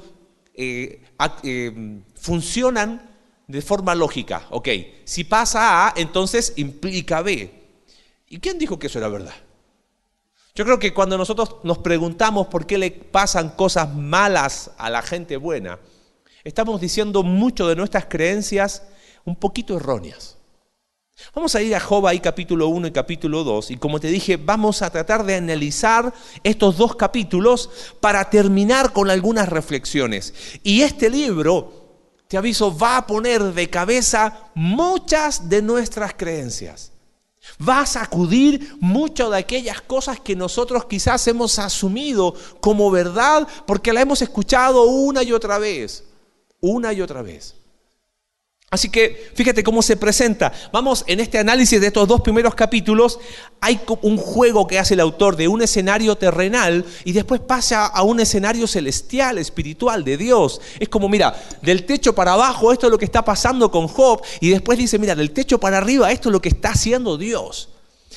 eh, 0.54 1.04
eh, 1.44 2.02
funcionan 2.16 3.10
de 3.48 3.62
forma 3.62 3.94
lógica. 3.94 4.48
Ok, 4.50 4.70
si 5.04 5.26
pasa 5.26 5.88
A, 5.88 5.94
entonces 5.96 6.54
implica 6.56 7.22
B. 7.22 7.52
¿Y 8.28 8.40
quién 8.40 8.58
dijo 8.58 8.80
que 8.80 8.88
eso 8.88 8.98
era 8.98 9.10
verdad? 9.10 9.36
Yo 10.56 10.66
creo 10.66 10.80
que 10.80 10.94
cuando 10.94 11.18
nosotros 11.18 11.58
nos 11.64 11.78
preguntamos 11.78 12.48
por 12.48 12.66
qué 12.66 12.78
le 12.78 12.92
pasan 12.92 13.50
cosas 13.50 13.94
malas 13.94 14.72
a 14.78 14.90
la 14.90 15.02
gente 15.02 15.38
buena, 15.38 15.80
estamos 16.44 16.82
diciendo 16.82 17.24
mucho 17.24 17.68
de 17.68 17.76
nuestras 17.76 18.06
creencias 18.06 18.84
un 19.24 19.36
poquito 19.36 19.78
erróneas. 19.78 20.38
Vamos 21.34 21.56
a 21.56 21.62
ir 21.62 21.76
a 21.76 21.80
Job 21.80 22.08
ahí 22.08 22.20
capítulo 22.20 22.68
1 22.68 22.88
y 22.88 22.92
capítulo 22.92 23.44
2 23.44 23.72
y 23.72 23.78
como 23.78 24.00
te 24.00 24.08
dije 24.08 24.38
vamos 24.38 24.82
a 24.82 24.90
tratar 24.90 25.24
de 25.24 25.36
analizar 25.36 26.14
estos 26.44 26.78
dos 26.78 26.96
capítulos 26.96 27.70
para 28.00 28.30
terminar 28.30 28.92
con 28.92 29.10
algunas 29.10 29.48
reflexiones. 29.48 30.34
Y 30.64 30.82
este 30.82 31.10
libro, 31.10 31.82
te 32.28 32.38
aviso, 32.38 32.76
va 32.76 32.98
a 32.98 33.08
poner 33.08 33.42
de 33.42 33.70
cabeza 33.70 34.52
muchas 34.56 35.50
de 35.50 35.62
nuestras 35.62 36.14
creencias. 36.14 36.92
Va 37.68 37.82
a 37.82 37.86
sacudir 37.86 38.76
muchas 38.80 39.32
de 39.32 39.38
aquellas 39.38 39.82
cosas 39.82 40.20
que 40.20 40.36
nosotros 40.36 40.86
quizás 40.86 41.28
hemos 41.28 41.58
asumido 41.60 42.36
como 42.60 42.92
verdad 42.92 43.48
porque 43.66 43.94
la 43.94 44.02
hemos 44.02 44.22
escuchado 44.22 44.84
una 44.84 45.24
y 45.24 45.34
otra 45.34 45.58
vez, 45.58 46.04
una 46.60 46.94
y 46.94 47.02
otra 47.02 47.22
vez. 47.22 47.61
Así 48.74 48.88
que 48.88 49.30
fíjate 49.36 49.66
cómo 49.66 49.82
se 49.82 49.98
presenta. 49.98 50.54
Vamos, 50.72 51.04
en 51.06 51.20
este 51.20 51.38
análisis 51.38 51.82
de 51.82 51.88
estos 51.88 52.08
dos 52.08 52.22
primeros 52.22 52.56
capítulos, 52.56 53.20
hay 53.60 53.82
un 54.02 54.16
juego 54.16 54.66
que 54.66 54.80
hace 54.80 54.94
el 54.94 55.02
autor 55.02 55.36
de 55.36 55.50
un 55.50 55.62
escenario 55.62 56.16
terrenal 56.16 56.86
y 57.04 57.12
después 57.12 57.42
pasa 57.42 57.86
a 57.86 58.04
un 58.04 58.22
escenario 58.22 58.68
celestial, 58.68 59.40
espiritual, 59.40 60.06
de 60.06 60.16
Dios. 60.16 60.62
Es 60.80 60.88
como, 60.88 61.10
mira, 61.10 61.36
del 61.62 61.86
techo 61.86 62.16
para 62.16 62.32
abajo, 62.32 62.72
esto 62.72 62.88
es 62.88 62.92
lo 62.92 62.98
que 62.98 63.04
está 63.04 63.26
pasando 63.26 63.70
con 63.70 63.90
Job, 63.90 64.22
y 64.40 64.52
después 64.52 64.78
dice, 64.78 64.98
mira, 64.98 65.16
del 65.16 65.32
techo 65.32 65.60
para 65.60 65.80
arriba, 65.80 66.10
esto 66.10 66.30
es 66.30 66.34
lo 66.34 66.42
que 66.42 66.48
está 66.48 66.70
haciendo 66.70 67.18
Dios. 67.18 67.68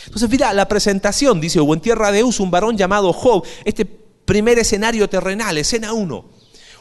Entonces, 0.07 0.31
mira, 0.31 0.53
la 0.53 0.69
presentación, 0.69 1.41
dice, 1.41 1.61
hubo 1.61 1.75
en 1.75 1.81
tierra 1.81 2.13
de 2.13 2.23
Uz 2.23 2.39
un 2.39 2.53
varón 2.53 2.79
llamado 2.79 3.13
Job, 3.13 3.45
este 3.65 3.85
primer 3.85 4.61
escenario 4.61 5.09
terrenal, 5.09 5.59
escena 5.59 5.93
1. 5.93 6.25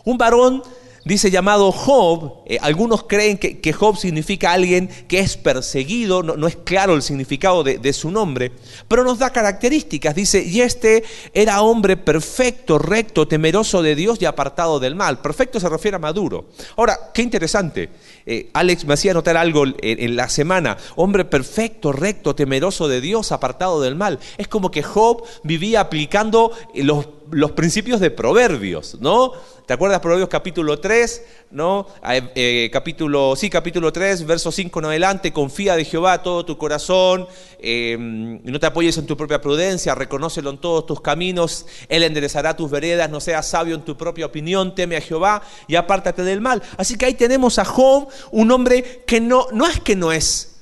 Un 0.05 0.17
varón 0.19 0.61
dice 1.05 1.31
llamado 1.31 1.71
Job, 1.71 2.43
eh, 2.45 2.57
algunos 2.61 3.03
creen 3.03 3.37
que, 3.37 3.73
Job 3.73 3.97
significa 3.97 4.53
alguien 4.53 4.89
que 5.07 5.19
es 5.19 5.37
perseguido, 5.37 6.23
no, 6.23 6.47
es 6.47 6.55
claro 6.57 6.95
el 6.95 7.01
significado 7.01 7.63
de, 7.63 7.77
de, 7.77 7.93
su 7.93 8.11
nombre, 8.11 8.51
pero 8.87 9.03
nos 9.03 9.19
da 9.19 9.31
características. 9.31 10.15
Dice, 10.15 10.43
y 10.43 10.61
este 10.61 11.03
era 11.33 11.61
hombre 11.61 11.97
perfecto, 11.97 12.77
recto, 12.77 13.27
temeroso 13.27 13.81
de 13.81 13.95
Dios 13.95 14.21
y 14.21 14.25
apartado 14.25 14.79
del 14.79 14.95
mal. 14.95 15.19
Perfecto 15.19 15.59
se 15.59 15.69
refiere 15.69 15.95
a 15.95 15.99
maduro. 15.99 16.45
Ahora, 16.75 17.11
qué 17.13 17.21
interesante. 17.21 17.89
Eh, 18.25 18.49
Alex 18.53 18.85
me 18.85 18.93
hacía 18.93 19.13
notar 19.13 19.37
algo 19.37 19.63
en, 19.81 20.15
la 20.15 20.29
semana. 20.29 20.77
Hombre 20.95 21.25
perfecto, 21.25 21.91
recto, 21.91 22.35
temeroso 22.35 22.87
de 22.87 23.01
Dios, 23.01 23.31
apartado 23.31 23.81
del 23.81 23.95
mal. 23.95 24.19
Es 24.37 24.47
como 24.47 24.71
que 24.71 24.83
Job 24.83 25.23
vivía 25.43 25.81
aplicando 25.81 26.51
los, 26.75 27.07
los 27.33 27.51
principios 27.51 27.99
de 27.99 28.11
Proverbios, 28.11 28.97
¿no? 28.99 29.33
¿Te 29.65 29.73
acuerdas 29.73 29.99
Proverbios 30.01 30.29
capítulo 30.29 30.79
3? 30.79 31.23
¿no? 31.53 31.87
Eh, 32.09 32.31
eh, 32.35 32.69
capítulo, 32.73 33.35
sí, 33.35 33.49
capítulo 33.49 33.93
3, 33.93 34.25
verso 34.25 34.51
5 34.51 34.79
en 34.79 34.85
adelante, 34.85 35.31
confía 35.31 35.75
de 35.75 35.85
Jehová 35.85 36.21
todo 36.21 36.45
tu 36.45 36.57
corazón, 36.57 37.27
y 37.61 37.95
no 37.97 38.59
te 38.59 38.65
apoyes 38.65 38.97
en 38.97 39.05
tu 39.05 39.15
propia 39.15 39.39
prudencia, 39.39 39.95
reconócelo 39.95 40.49
en 40.49 40.57
todos 40.57 40.85
tus 40.85 40.99
caminos, 40.99 41.65
Él 41.87 42.03
enderezará 42.03 42.57
tus 42.57 42.69
veredas, 42.69 43.09
no 43.09 43.21
seas 43.21 43.47
sabio 43.47 43.75
en 43.75 43.83
tu 43.83 43.95
propia 43.95 44.25
opinión, 44.25 44.75
teme 44.75 44.97
a 44.97 45.01
Jehová 45.01 45.43
y 45.67 45.75
apártate 45.75 46.23
del 46.23 46.41
mal. 46.41 46.61
Así 46.77 46.97
que 46.97 47.05
ahí 47.05 47.13
tenemos 47.13 47.59
a 47.59 47.65
Job, 47.65 48.09
un 48.31 48.51
hombre 48.51 49.03
que 49.05 49.21
no, 49.21 49.47
no 49.53 49.67
es 49.67 49.79
que 49.79 49.95
no 49.95 50.11
es, 50.11 50.61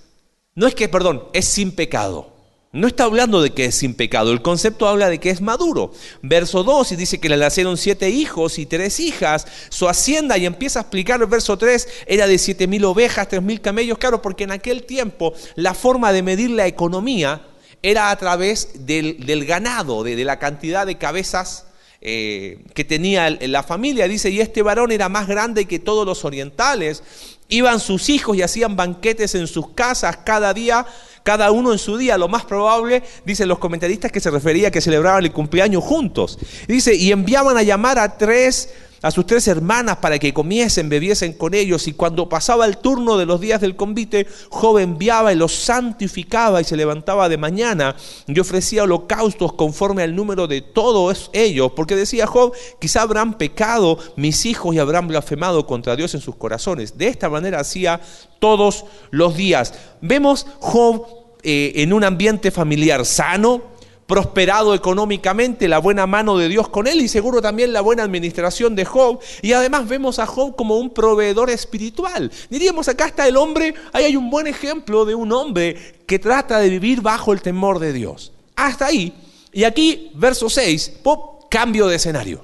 no 0.53 0.67
es 0.67 0.75
que, 0.75 0.89
perdón, 0.89 1.23
es 1.33 1.45
sin 1.45 1.71
pecado. 1.71 2.30
No 2.73 2.87
está 2.87 3.03
hablando 3.03 3.41
de 3.41 3.49
que 3.49 3.65
es 3.65 3.75
sin 3.75 3.95
pecado, 3.95 4.31
el 4.31 4.41
concepto 4.41 4.87
habla 4.87 5.09
de 5.09 5.19
que 5.19 5.29
es 5.29 5.41
maduro. 5.41 5.91
Verso 6.21 6.63
2 6.63 6.93
y 6.93 6.95
dice 6.95 7.19
que 7.19 7.27
le 7.27 7.35
nacieron 7.35 7.75
siete 7.75 8.09
hijos 8.09 8.57
y 8.59 8.65
tres 8.65 9.01
hijas, 9.01 9.45
su 9.67 9.89
hacienda, 9.89 10.37
y 10.37 10.45
empieza 10.45 10.79
a 10.79 10.83
explicar 10.83 11.19
el 11.19 11.27
verso 11.27 11.57
3, 11.57 12.05
era 12.05 12.27
de 12.27 12.37
siete 12.37 12.67
mil 12.67 12.85
ovejas, 12.85 13.27
tres 13.27 13.41
mil 13.41 13.59
camellos, 13.59 13.97
claro, 13.97 14.21
porque 14.21 14.45
en 14.45 14.51
aquel 14.51 14.83
tiempo 14.83 15.33
la 15.55 15.73
forma 15.73 16.13
de 16.13 16.23
medir 16.23 16.49
la 16.51 16.65
economía 16.65 17.45
era 17.83 18.09
a 18.09 18.15
través 18.15 18.85
del, 18.85 19.45
ganado, 19.45 20.03
de, 20.03 20.23
la 20.23 20.39
cantidad 20.39 20.85
de 20.85 20.97
cabezas 20.97 21.65
eh, 21.99 22.63
que 22.73 22.85
tenía 22.85 23.29
la 23.29 23.63
familia. 23.63 24.07
Dice, 24.07 24.29
y 24.29 24.39
este 24.39 24.61
varón 24.61 24.93
era 24.93 25.09
más 25.09 25.27
grande 25.27 25.65
que 25.65 25.79
todos 25.79 26.05
los 26.05 26.23
orientales. 26.23 27.03
Iban 27.49 27.81
sus 27.81 28.07
hijos 28.07 28.37
y 28.37 28.43
hacían 28.43 28.77
banquetes 28.77 29.35
en 29.35 29.47
sus 29.47 29.71
casas 29.71 30.17
cada 30.17 30.53
día, 30.53 30.85
cada 31.23 31.51
uno 31.51 31.71
en 31.71 31.79
su 31.79 31.97
día. 31.97 32.17
Lo 32.17 32.27
más 32.27 32.45
probable, 32.45 33.03
dicen 33.25 33.47
los 33.47 33.59
comentaristas, 33.59 34.11
que 34.11 34.19
se 34.19 34.31
refería 34.31 34.69
a 34.69 34.71
que 34.71 34.81
celebraban 34.81 35.23
el 35.23 35.31
cumpleaños 35.31 35.83
juntos. 35.83 36.37
Dice, 36.67 36.95
y 36.95 37.11
enviaban 37.11 37.57
a 37.57 37.63
llamar 37.63 37.99
a 37.99 38.17
tres 38.17 38.69
a 39.01 39.11
sus 39.11 39.25
tres 39.25 39.47
hermanas 39.47 39.97
para 39.97 40.19
que 40.19 40.33
comiesen, 40.33 40.89
bebiesen 40.89 41.33
con 41.33 41.53
ellos, 41.53 41.87
y 41.87 41.93
cuando 41.93 42.29
pasaba 42.29 42.65
el 42.65 42.77
turno 42.77 43.17
de 43.17 43.25
los 43.25 43.41
días 43.41 43.61
del 43.61 43.75
convite, 43.75 44.27
Job 44.49 44.77
enviaba 44.77 45.33
y 45.33 45.35
los 45.35 45.53
santificaba 45.53 46.61
y 46.61 46.63
se 46.63 46.77
levantaba 46.77 47.27
de 47.27 47.37
mañana 47.37 47.95
y 48.27 48.39
ofrecía 48.39 48.83
holocaustos 48.83 49.53
conforme 49.53 50.03
al 50.03 50.15
número 50.15 50.47
de 50.47 50.61
todos 50.61 51.29
ellos, 51.33 51.71
porque 51.75 51.95
decía 51.95 52.27
Job, 52.27 52.53
quizá 52.79 53.01
habrán 53.01 53.37
pecado 53.37 53.97
mis 54.15 54.45
hijos 54.45 54.75
y 54.75 54.79
habrán 54.79 55.07
blasfemado 55.07 55.65
contra 55.65 55.95
Dios 55.95 56.13
en 56.13 56.21
sus 56.21 56.35
corazones. 56.35 56.97
De 56.97 57.07
esta 57.07 57.29
manera 57.29 57.59
hacía 57.59 58.01
todos 58.41 58.85
los 59.11 59.37
días. 59.37 59.73
Vemos 60.01 60.47
Job 60.59 61.05
eh, 61.43 61.73
en 61.75 61.93
un 61.93 62.03
ambiente 62.03 62.49
familiar 62.49 63.05
sano, 63.05 63.61
prosperado 64.07 64.73
económicamente, 64.73 65.67
la 65.67 65.77
buena 65.77 66.07
mano 66.07 66.37
de 66.37 66.49
Dios 66.49 66.67
con 66.67 66.87
él 66.87 66.99
y 66.99 67.07
seguro 67.07 67.41
también 67.41 67.71
la 67.71 67.81
buena 67.81 68.03
administración 68.03 68.75
de 68.75 68.83
Job. 68.83 69.19
Y 69.43 69.53
además 69.53 69.87
vemos 69.87 70.17
a 70.17 70.25
Job 70.25 70.55
como 70.55 70.77
un 70.77 70.89
proveedor 70.89 71.51
espiritual. 71.51 72.31
Diríamos, 72.49 72.89
acá 72.89 73.05
está 73.05 73.27
el 73.27 73.37
hombre, 73.37 73.75
ahí 73.93 74.05
hay 74.05 74.17
un 74.17 74.29
buen 74.31 74.47
ejemplo 74.47 75.05
de 75.05 75.15
un 75.15 75.31
hombre 75.31 76.01
que 76.07 76.17
trata 76.19 76.59
de 76.59 76.69
vivir 76.69 76.99
bajo 77.01 77.31
el 77.31 77.41
temor 77.41 77.77
de 77.77 77.93
Dios. 77.93 78.33
Hasta 78.55 78.87
ahí. 78.87 79.13
Y 79.53 79.65
aquí, 79.65 80.11
verso 80.15 80.49
6, 80.49 80.93
pop, 81.03 81.45
cambio 81.49 81.87
de 81.87 81.97
escenario. 81.97 82.43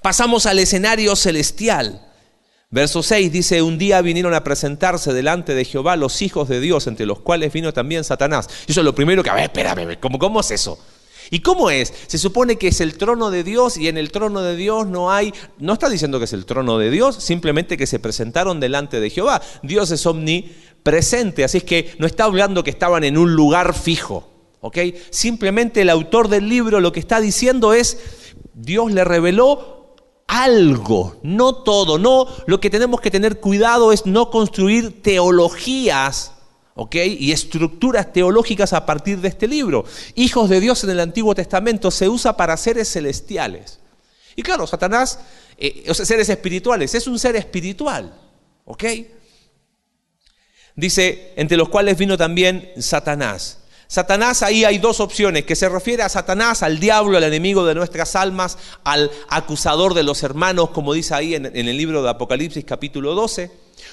Pasamos 0.00 0.46
al 0.46 0.60
escenario 0.60 1.16
celestial. 1.16 2.06
Verso 2.68 3.02
6 3.02 3.30
dice, 3.30 3.62
un 3.62 3.78
día 3.78 4.02
vinieron 4.02 4.34
a 4.34 4.42
presentarse 4.42 5.12
delante 5.12 5.54
de 5.54 5.64
Jehová 5.64 5.94
los 5.94 6.20
hijos 6.20 6.48
de 6.48 6.60
Dios, 6.60 6.88
entre 6.88 7.06
los 7.06 7.20
cuales 7.20 7.52
vino 7.52 7.72
también 7.72 8.02
Satanás. 8.02 8.48
Y 8.66 8.72
eso 8.72 8.80
es 8.80 8.84
lo 8.84 8.94
primero 8.94 9.22
que, 9.22 9.30
a 9.30 9.34
ver, 9.34 9.44
espérame, 9.44 9.98
¿cómo, 10.00 10.18
cómo 10.18 10.40
es 10.40 10.50
eso? 10.50 10.78
¿Y 11.30 11.40
cómo 11.40 11.70
es? 11.70 11.92
Se 12.06 12.18
supone 12.18 12.56
que 12.56 12.68
es 12.68 12.80
el 12.80 12.98
trono 12.98 13.30
de 13.30 13.44
Dios 13.44 13.76
y 13.76 13.88
en 13.88 13.96
el 13.96 14.10
trono 14.10 14.42
de 14.42 14.56
Dios 14.56 14.86
no 14.86 15.12
hay, 15.12 15.32
no 15.58 15.72
está 15.72 15.88
diciendo 15.88 16.18
que 16.18 16.24
es 16.24 16.32
el 16.32 16.44
trono 16.44 16.78
de 16.78 16.90
Dios, 16.90 17.16
simplemente 17.16 17.76
que 17.76 17.86
se 17.86 18.00
presentaron 18.00 18.58
delante 18.58 19.00
de 19.00 19.10
Jehová. 19.10 19.42
Dios 19.62 19.90
es 19.92 20.04
omnipresente, 20.04 21.44
así 21.44 21.58
es 21.58 21.64
que 21.64 21.94
no 21.98 22.06
está 22.06 22.24
hablando 22.24 22.64
que 22.64 22.70
estaban 22.70 23.04
en 23.04 23.16
un 23.16 23.34
lugar 23.34 23.74
fijo, 23.74 24.28
¿ok? 24.60 24.78
Simplemente 25.10 25.82
el 25.82 25.90
autor 25.90 26.28
del 26.28 26.48
libro 26.48 26.80
lo 26.80 26.92
que 26.92 27.00
está 27.00 27.20
diciendo 27.20 27.74
es, 27.74 27.98
Dios 28.54 28.92
le 28.92 29.04
reveló 29.04 29.75
algo, 30.26 31.16
no 31.22 31.54
todo. 31.54 31.98
No, 31.98 32.26
lo 32.46 32.60
que 32.60 32.70
tenemos 32.70 33.00
que 33.00 33.10
tener 33.10 33.40
cuidado 33.40 33.92
es 33.92 34.06
no 34.06 34.30
construir 34.30 35.02
teologías. 35.02 36.32
Y 36.92 37.32
estructuras 37.32 38.12
teológicas 38.12 38.74
a 38.74 38.84
partir 38.84 39.20
de 39.20 39.28
este 39.28 39.48
libro. 39.48 39.86
Hijos 40.14 40.50
de 40.50 40.60
Dios 40.60 40.84
en 40.84 40.90
el 40.90 41.00
Antiguo 41.00 41.34
Testamento 41.34 41.90
se 41.90 42.06
usa 42.06 42.36
para 42.36 42.56
seres 42.58 42.92
celestiales. 42.92 43.78
Y 44.34 44.42
claro, 44.42 44.66
Satanás, 44.66 45.20
eh, 45.56 45.84
o 45.88 45.94
sea, 45.94 46.04
seres 46.04 46.28
espirituales, 46.28 46.94
es 46.94 47.06
un 47.06 47.18
ser 47.18 47.34
espiritual. 47.36 48.12
Dice, 50.74 51.32
entre 51.36 51.56
los 51.56 51.70
cuales 51.70 51.96
vino 51.96 52.18
también 52.18 52.70
Satanás. 52.78 53.60
Satanás 53.88 54.42
ahí 54.42 54.64
hay 54.64 54.78
dos 54.78 54.98
opciones, 54.98 55.44
que 55.44 55.54
se 55.54 55.68
refiere 55.68 56.02
a 56.02 56.08
Satanás, 56.08 56.62
al 56.62 56.80
diablo, 56.80 57.16
al 57.16 57.24
enemigo 57.24 57.64
de 57.64 57.74
nuestras 57.74 58.16
almas, 58.16 58.58
al 58.82 59.10
acusador 59.28 59.94
de 59.94 60.02
los 60.02 60.22
hermanos, 60.24 60.70
como 60.70 60.92
dice 60.92 61.14
ahí 61.14 61.34
en, 61.36 61.46
el 61.46 61.76
libro 61.76 62.02
de 62.02 62.10
Apocalipsis 62.10 62.64
capítulo 62.64 63.14
12. 63.14 63.50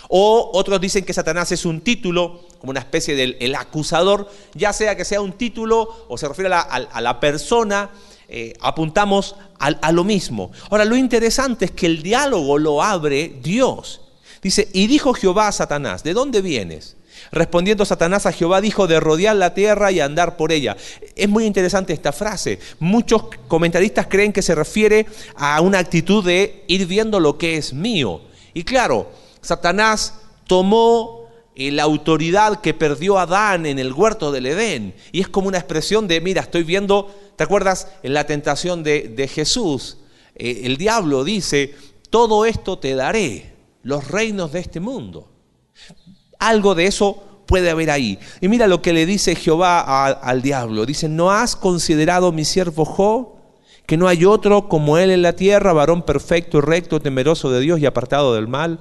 O 0.09 0.51
otros 0.53 0.81
dicen 0.81 1.05
que 1.05 1.13
Satanás 1.13 1.51
es 1.51 1.65
un 1.65 1.81
título, 1.81 2.41
como 2.59 2.71
una 2.71 2.79
especie 2.79 3.15
del 3.15 3.37
el 3.39 3.53
acusador, 3.53 4.29
ya 4.55 4.73
sea 4.73 4.97
que 4.97 5.05
sea 5.05 5.21
un 5.21 5.33
título 5.33 6.05
o 6.07 6.17
se 6.17 6.27
refiere 6.27 6.53
a 6.53 7.01
la, 7.01 7.19
persona, 7.19 7.91
eh, 8.27 8.53
apuntamos 8.61 9.35
a 9.59 9.91
lo 9.91 10.03
mismo. 10.03 10.51
Ahora, 10.71 10.85
lo 10.85 10.95
interesante 10.95 11.65
es 11.65 11.71
que 11.71 11.85
el 11.85 12.01
diálogo 12.01 12.57
lo 12.57 12.81
abre 12.81 13.35
Dios. 13.43 14.01
Dice, 14.41 14.67
y 14.73 14.87
dijo 14.87 15.13
Jehová 15.13 15.47
a 15.47 15.51
Satanás, 15.51 16.03
¿de 16.03 16.13
dónde 16.13 16.41
vienes? 16.41 16.97
Respondiendo 17.31 17.85
Satanás 17.85 18.25
a 18.25 18.31
Jehová 18.31 18.61
dijo 18.61 18.87
de 18.87 18.99
rodear 18.99 19.35
la 19.35 19.53
tierra 19.53 19.91
y 19.91 19.99
andar 19.99 20.37
por 20.37 20.51
ella. 20.51 20.77
Es 21.15 21.29
muy 21.29 21.45
interesante 21.45 21.93
esta 21.93 22.11
frase. 22.11 22.59
Muchos 22.79 23.23
comentaristas 23.47 24.07
creen 24.07 24.33
que 24.33 24.41
se 24.41 24.55
refiere 24.55 25.05
a 25.35 25.61
una 25.61 25.79
actitud 25.79 26.23
de 26.23 26.63
ir 26.67 26.85
viendo 26.85 27.19
lo 27.19 27.37
que 27.37 27.57
es 27.57 27.73
mío. 27.73 28.21
Y 28.53 28.63
claro, 28.63 29.11
Satanás 29.41 30.21
tomó 30.47 31.23
la 31.55 31.83
autoridad 31.83 32.61
que 32.61 32.73
perdió 32.73 33.19
Adán 33.19 33.65
en 33.65 33.79
el 33.79 33.93
huerto 33.93 34.31
del 34.31 34.47
Edén. 34.47 34.95
Y 35.11 35.21
es 35.21 35.27
como 35.27 35.47
una 35.47 35.57
expresión 35.57 36.07
de, 36.07 36.21
mira, 36.21 36.41
estoy 36.41 36.63
viendo, 36.63 37.13
¿te 37.35 37.43
acuerdas? 37.43 37.87
En 38.01 38.13
la 38.13 38.25
tentación 38.25 38.83
de, 38.83 39.29
Jesús, 39.31 39.97
eh, 40.35 40.61
el 40.63 40.77
diablo 40.77 41.23
dice, 41.23 41.75
todo 42.09 42.45
esto 42.45 42.79
te 42.79 42.95
daré, 42.95 43.53
los 43.83 44.07
reinos 44.07 44.51
de 44.51 44.59
este 44.59 44.79
mundo. 44.79 45.32
Algo 46.47 46.75
de 46.75 46.85
eso 46.85 47.23
puede 47.45 47.69
haber 47.69 47.89
ahí. 47.89 48.19
Y 48.41 48.47
mira 48.47 48.67
lo 48.67 48.81
que 48.81 48.93
le 48.93 49.05
dice 49.05 49.35
Jehová 49.35 49.79
al 50.11 50.41
diablo. 50.41 50.85
Dice, 50.85 51.07
¿no 51.07 51.31
has 51.31 51.55
considerado 51.55 52.31
mi 52.31 52.45
siervo 52.45 52.85
Job? 52.85 53.29
Que 53.85 53.97
no 53.97 54.07
hay 54.07 54.25
otro 54.25 54.69
como 54.69 54.97
él 54.97 55.11
en 55.11 55.21
la 55.21 55.33
tierra, 55.33 55.73
varón 55.73 56.03
perfecto 56.03 56.61
recto, 56.61 56.99
temeroso 56.99 57.51
de 57.51 57.59
Dios 57.59 57.79
y 57.79 57.85
apartado 57.85 58.33
del 58.33 58.47
mal. 58.47 58.79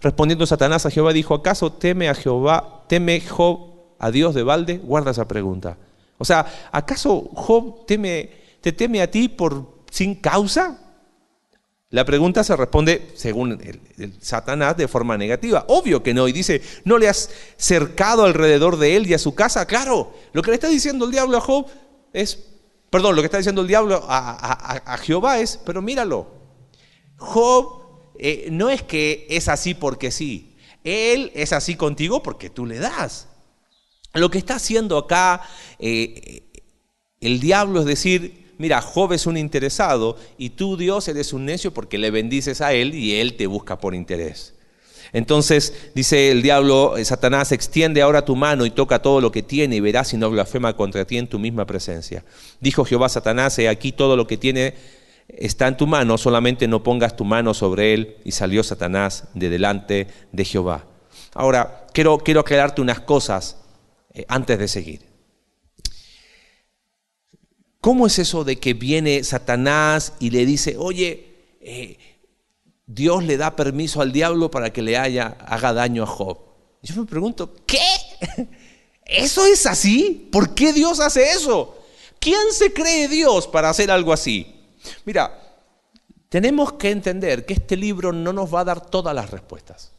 Respondiendo 0.00 0.46
Satanás 0.46 0.86
a 0.86 0.90
Jehová, 0.90 1.12
dijo, 1.12 1.34
¿acaso 1.34 1.72
teme 1.72 2.08
a 2.08 2.14
Jehová, 2.14 2.84
teme 2.88 3.20
Job 3.20 3.60
a 3.98 4.10
Dios 4.10 4.34
de 4.34 4.42
balde? 4.42 4.78
Guarda 4.78 5.12
esa 5.12 5.28
pregunta. 5.28 5.76
O 6.18 6.24
sea, 6.24 6.46
¿acaso 6.72 7.30
Job 7.34 7.86
teme, 7.86 8.30
te 8.60 8.72
teme 8.72 9.02
a 9.02 9.10
ti 9.10 9.28
por 9.28 9.82
sin 9.90 10.16
causa? 10.16 10.78
La 11.90 12.04
pregunta 12.04 12.44
se 12.44 12.54
responde, 12.54 13.12
según 13.14 13.52
el, 13.52 14.12
Satanás, 14.20 14.76
de 14.76 14.88
forma 14.88 15.16
negativa. 15.16 15.64
Obvio 15.68 16.02
que 16.02 16.12
no. 16.12 16.28
Y 16.28 16.32
dice, 16.32 16.60
¿no 16.84 16.98
le 16.98 17.08
has 17.08 17.30
cercado 17.56 18.24
alrededor 18.24 18.76
de 18.76 18.96
él 18.96 19.06
y 19.06 19.14
a 19.14 19.18
su 19.18 19.34
casa? 19.34 19.66
Claro, 19.66 20.12
lo 20.32 20.42
que 20.42 20.50
le 20.50 20.56
está 20.56 20.68
diciendo 20.68 21.06
el 21.06 21.12
diablo 21.12 21.38
a 21.38 21.40
Job 21.40 21.66
es, 22.12 22.44
perdón, 22.90 23.16
lo 23.16 23.22
que 23.22 23.26
está 23.26 23.38
diciendo 23.38 23.62
el 23.62 23.68
diablo 23.68 24.04
a, 24.06 24.98
Jehová 25.02 25.38
es, 25.38 25.58
pero 25.64 25.80
míralo. 25.80 26.26
Job 27.16 28.12
eh, 28.18 28.48
no 28.50 28.68
es 28.68 28.82
que 28.82 29.26
es 29.30 29.48
así 29.48 29.72
porque 29.72 30.10
sí. 30.10 30.56
Él 30.84 31.32
es 31.34 31.54
así 31.54 31.74
contigo 31.74 32.22
porque 32.22 32.50
tú 32.50 32.66
le 32.66 32.78
das. 32.78 33.28
Lo 34.12 34.30
que 34.30 34.38
está 34.38 34.56
haciendo 34.56 34.98
acá 34.98 35.40
eh, 35.78 36.42
el 37.20 37.40
diablo 37.40 37.80
es 37.80 37.86
decir, 37.86 38.47
mira, 38.58 38.80
Job 38.80 39.12
es 39.12 39.26
un 39.26 39.36
interesado 39.36 40.16
y 40.36 40.50
tú 40.50 40.76
Dios 40.76 41.08
eres 41.08 41.32
un 41.32 41.46
necio 41.46 41.72
porque 41.72 41.98
le 41.98 42.10
bendices 42.10 42.60
a 42.60 42.72
él 42.72 42.94
y 42.94 43.16
él 43.16 43.34
te 43.34 43.46
busca 43.46 43.78
por 43.78 43.94
interés. 43.94 44.54
Entonces 45.12 45.90
dice 45.94 46.30
el 46.30 46.42
diablo, 46.42 46.96
eh, 46.96 47.04
Satanás, 47.04 47.52
extiende 47.52 48.02
ahora 48.02 48.24
tu 48.24 48.36
mano 48.36 48.66
y 48.66 48.70
toca 48.70 49.00
todo 49.00 49.20
lo 49.20 49.32
que 49.32 49.42
tiene 49.42 49.76
y 49.76 49.80
verás 49.80 50.08
si 50.08 50.16
no 50.16 50.30
blasfema 50.30 50.76
contra 50.76 51.06
ti 51.06 51.16
en 51.16 51.28
tu 51.28 51.38
misma 51.38 51.66
presencia. 51.66 52.24
Dijo 52.60 52.84
Jehová 52.84 53.08
Satanás, 53.08 53.58
he 53.58 53.68
aquí 53.68 53.92
todo 53.92 54.16
lo 54.16 54.26
que 54.26 54.36
tiene 54.36 54.74
está 55.28 55.68
en 55.68 55.76
tu 55.76 55.86
mano, 55.86 56.18
solamente 56.18 56.68
no 56.68 56.82
pongas 56.82 57.16
tu 57.16 57.24
mano 57.24 57.54
sobre 57.54 57.94
él. 57.94 58.16
Y 58.24 58.32
salió 58.32 58.62
Satanás 58.62 59.28
de 59.34 59.48
delante 59.48 60.08
de 60.32 60.44
Jehová. 60.44 60.84
Ahora, 61.34 61.86
quiero, 61.92 62.18
quiero 62.18 62.40
aclararte 62.40 62.80
unas 62.80 63.00
cosas 63.00 63.58
eh, 64.14 64.24
antes 64.28 64.58
de 64.58 64.68
seguir. 64.68 65.07
¿Cómo 67.80 68.06
es 68.06 68.18
eso 68.18 68.44
de 68.44 68.58
que 68.58 68.74
viene 68.74 69.22
Satanás 69.22 70.14
y 70.18 70.30
le 70.30 70.44
dice, 70.44 70.76
oye, 70.76 71.56
eh, 71.60 71.96
Dios 72.86 73.22
le 73.22 73.36
da 73.36 73.54
permiso 73.54 74.00
al 74.00 74.12
diablo 74.12 74.50
para 74.50 74.72
que 74.72 74.82
le 74.82 74.96
haya, 74.96 75.36
haga 75.46 75.72
daño 75.72 76.02
a 76.02 76.06
Job? 76.06 76.38
Yo 76.82 76.96
me 76.96 77.06
pregunto, 77.06 77.54
¿qué? 77.66 77.78
¿Eso 79.04 79.46
es 79.46 79.66
así? 79.66 80.28
¿Por 80.32 80.54
qué 80.54 80.72
Dios 80.72 81.00
hace 81.00 81.30
eso? 81.30 81.78
¿Quién 82.18 82.52
se 82.52 82.72
cree 82.72 83.08
Dios 83.08 83.46
para 83.46 83.70
hacer 83.70 83.90
algo 83.90 84.12
así? 84.12 84.54
Mira, 85.04 85.38
tenemos 86.28 86.72
que 86.74 86.90
entender 86.90 87.46
que 87.46 87.54
este 87.54 87.76
libro 87.76 88.12
no 88.12 88.32
nos 88.32 88.52
va 88.52 88.60
a 88.60 88.64
dar 88.64 88.90
todas 88.90 89.14
las 89.14 89.30
respuestas. 89.30 89.92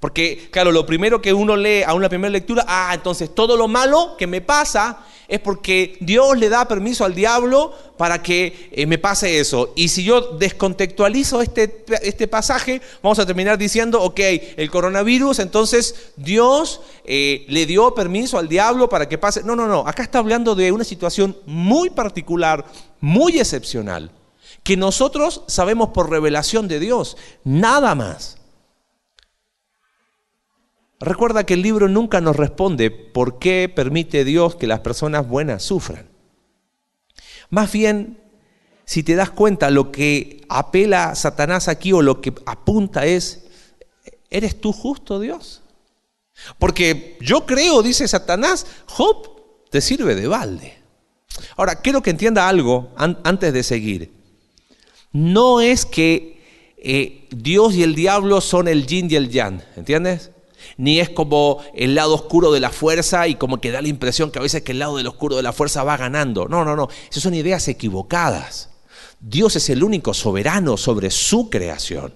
Porque, 0.00 0.48
claro, 0.50 0.72
lo 0.72 0.86
primero 0.86 1.20
que 1.20 1.32
uno 1.32 1.56
lee 1.56 1.82
a 1.82 1.94
una 1.94 2.08
primera 2.08 2.30
lectura, 2.30 2.64
ah, 2.66 2.92
entonces 2.94 3.34
todo 3.34 3.56
lo 3.56 3.68
malo 3.68 4.16
que 4.18 4.26
me 4.26 4.40
pasa 4.40 5.04
es 5.28 5.40
porque 5.40 5.96
Dios 6.00 6.36
le 6.36 6.48
da 6.48 6.68
permiso 6.68 7.04
al 7.04 7.14
diablo 7.14 7.72
para 7.96 8.22
que 8.22 8.68
eh, 8.72 8.86
me 8.86 8.98
pase 8.98 9.38
eso. 9.38 9.72
Y 9.76 9.88
si 9.88 10.04
yo 10.04 10.20
descontextualizo 10.38 11.40
este, 11.40 11.84
este, 12.02 12.28
pasaje, 12.28 12.80
vamos 13.02 13.18
a 13.18 13.26
terminar 13.26 13.56
diciendo, 13.56 14.02
ok, 14.02 14.20
el 14.56 14.70
coronavirus, 14.70 15.38
entonces 15.38 16.12
Dios 16.16 16.80
eh, 17.04 17.44
le 17.48 17.66
dio 17.66 17.94
permiso 17.94 18.38
al 18.38 18.48
diablo 18.48 18.88
para 18.88 19.08
que 19.08 19.18
pase. 19.18 19.42
No, 19.42 19.56
no, 19.56 19.66
no, 19.66 19.86
acá 19.86 20.02
está 20.02 20.18
hablando 20.18 20.54
de 20.54 20.72
una 20.72 20.84
situación 20.84 21.36
muy 21.46 21.90
particular, 21.90 22.64
muy 23.00 23.38
excepcional, 23.38 24.10
que 24.62 24.76
nosotros 24.76 25.42
sabemos 25.46 25.90
por 25.90 26.10
revelación 26.10 26.68
de 26.68 26.80
Dios, 26.80 27.16
nada 27.44 27.94
más. 27.94 28.38
Recuerda 31.04 31.44
que 31.44 31.54
el 31.54 31.62
libro 31.62 31.88
nunca 31.88 32.20
nos 32.20 32.36
responde 32.36 32.90
por 32.90 33.38
qué 33.38 33.68
permite 33.68 34.24
Dios 34.24 34.56
que 34.56 34.66
las 34.66 34.80
personas 34.80 35.28
buenas 35.28 35.62
sufran. 35.62 36.08
Más 37.50 37.70
bien, 37.70 38.18
si 38.86 39.02
te 39.02 39.14
das 39.14 39.30
cuenta, 39.30 39.70
lo 39.70 39.92
que 39.92 40.46
apela 40.48 41.14
Satanás 41.14 41.68
aquí 41.68 41.92
o 41.92 42.00
lo 42.00 42.22
que 42.22 42.32
apunta 42.46 43.04
es, 43.04 43.44
¿eres 44.30 44.58
tú 44.58 44.72
justo 44.72 45.20
Dios? 45.20 45.62
Porque 46.58 47.18
yo 47.20 47.44
creo, 47.44 47.82
dice 47.82 48.08
Satanás, 48.08 48.66
Job 48.86 49.68
te 49.70 49.82
sirve 49.82 50.14
de 50.14 50.26
balde. 50.26 50.74
Ahora, 51.56 51.82
quiero 51.82 52.02
que 52.02 52.10
entienda 52.10 52.48
algo 52.48 52.90
antes 52.96 53.52
de 53.52 53.62
seguir. 53.62 54.10
No 55.12 55.60
es 55.60 55.84
que 55.84 56.74
eh, 56.78 57.28
Dios 57.30 57.74
y 57.74 57.82
el 57.82 57.94
diablo 57.94 58.40
son 58.40 58.68
el 58.68 58.86
yin 58.86 59.10
y 59.10 59.16
el 59.16 59.28
yang, 59.30 59.62
¿entiendes? 59.76 60.30
Ni 60.76 61.00
es 61.00 61.10
como 61.10 61.62
el 61.74 61.94
lado 61.94 62.14
oscuro 62.14 62.52
de 62.52 62.60
la 62.60 62.70
fuerza 62.70 63.28
y 63.28 63.36
como 63.36 63.60
que 63.60 63.70
da 63.70 63.82
la 63.82 63.88
impresión 63.88 64.30
que 64.30 64.38
a 64.38 64.42
veces 64.42 64.62
que 64.62 64.72
el 64.72 64.78
lado 64.78 64.96
del 64.96 65.06
oscuro 65.06 65.36
de 65.36 65.42
la 65.42 65.52
fuerza 65.52 65.84
va 65.84 65.96
ganando. 65.96 66.48
No, 66.48 66.64
no, 66.64 66.76
no, 66.76 66.88
esas 67.10 67.22
son 67.22 67.34
ideas 67.34 67.66
equivocadas. 67.68 68.70
Dios 69.20 69.56
es 69.56 69.70
el 69.70 69.82
único 69.82 70.12
soberano 70.14 70.76
sobre 70.76 71.10
su 71.10 71.48
creación. 71.50 72.14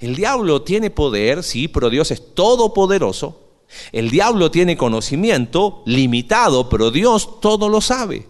El 0.00 0.16
diablo 0.16 0.62
tiene 0.62 0.90
poder, 0.90 1.42
sí, 1.42 1.68
pero 1.68 1.90
Dios 1.90 2.10
es 2.10 2.34
todopoderoso. 2.34 3.42
El 3.92 4.10
diablo 4.10 4.50
tiene 4.50 4.76
conocimiento 4.76 5.82
limitado, 5.86 6.68
pero 6.68 6.90
Dios 6.90 7.40
todo 7.40 7.68
lo 7.68 7.80
sabe. 7.80 8.28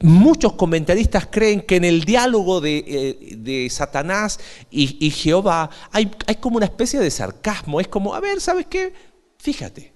Muchos 0.00 0.54
comentaristas 0.54 1.28
creen 1.30 1.62
que 1.62 1.76
en 1.76 1.84
el 1.84 2.04
diálogo 2.04 2.60
de, 2.60 2.84
eh, 3.46 3.70
Satanás 3.70 4.40
y, 4.70 5.10
Jehová 5.10 5.70
hay, 5.90 6.10
como 6.40 6.56
una 6.56 6.66
especie 6.66 7.00
de 7.00 7.10
sarcasmo. 7.10 7.80
Es 7.80 7.88
como, 7.88 8.14
a 8.14 8.20
ver, 8.20 8.40
¿sabes 8.40 8.66
qué? 8.66 8.92
Fíjate. 9.38 9.92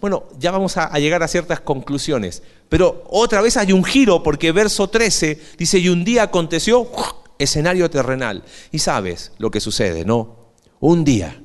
Bueno, 0.00 0.24
ya 0.38 0.50
vamos 0.50 0.76
a, 0.76 0.86
a, 0.86 0.98
llegar 0.98 1.22
a 1.22 1.28
ciertas 1.28 1.60
conclusiones. 1.60 2.42
Pero 2.68 3.04
otra 3.08 3.40
vez 3.40 3.56
hay 3.56 3.72
un 3.72 3.84
giro 3.84 4.22
porque 4.22 4.52
verso 4.52 4.88
13 4.88 5.40
dice, 5.56 5.78
y 5.78 5.88
un 5.88 6.04
día 6.04 6.24
aconteció 6.24 6.90
escenario 7.38 7.88
terrenal. 7.90 8.44
Y 8.70 8.78
sabes 8.78 9.32
lo 9.38 9.50
que 9.50 9.60
sucede, 9.60 10.04
¿no? 10.04 10.52
Un 10.80 11.04
día. 11.04 11.42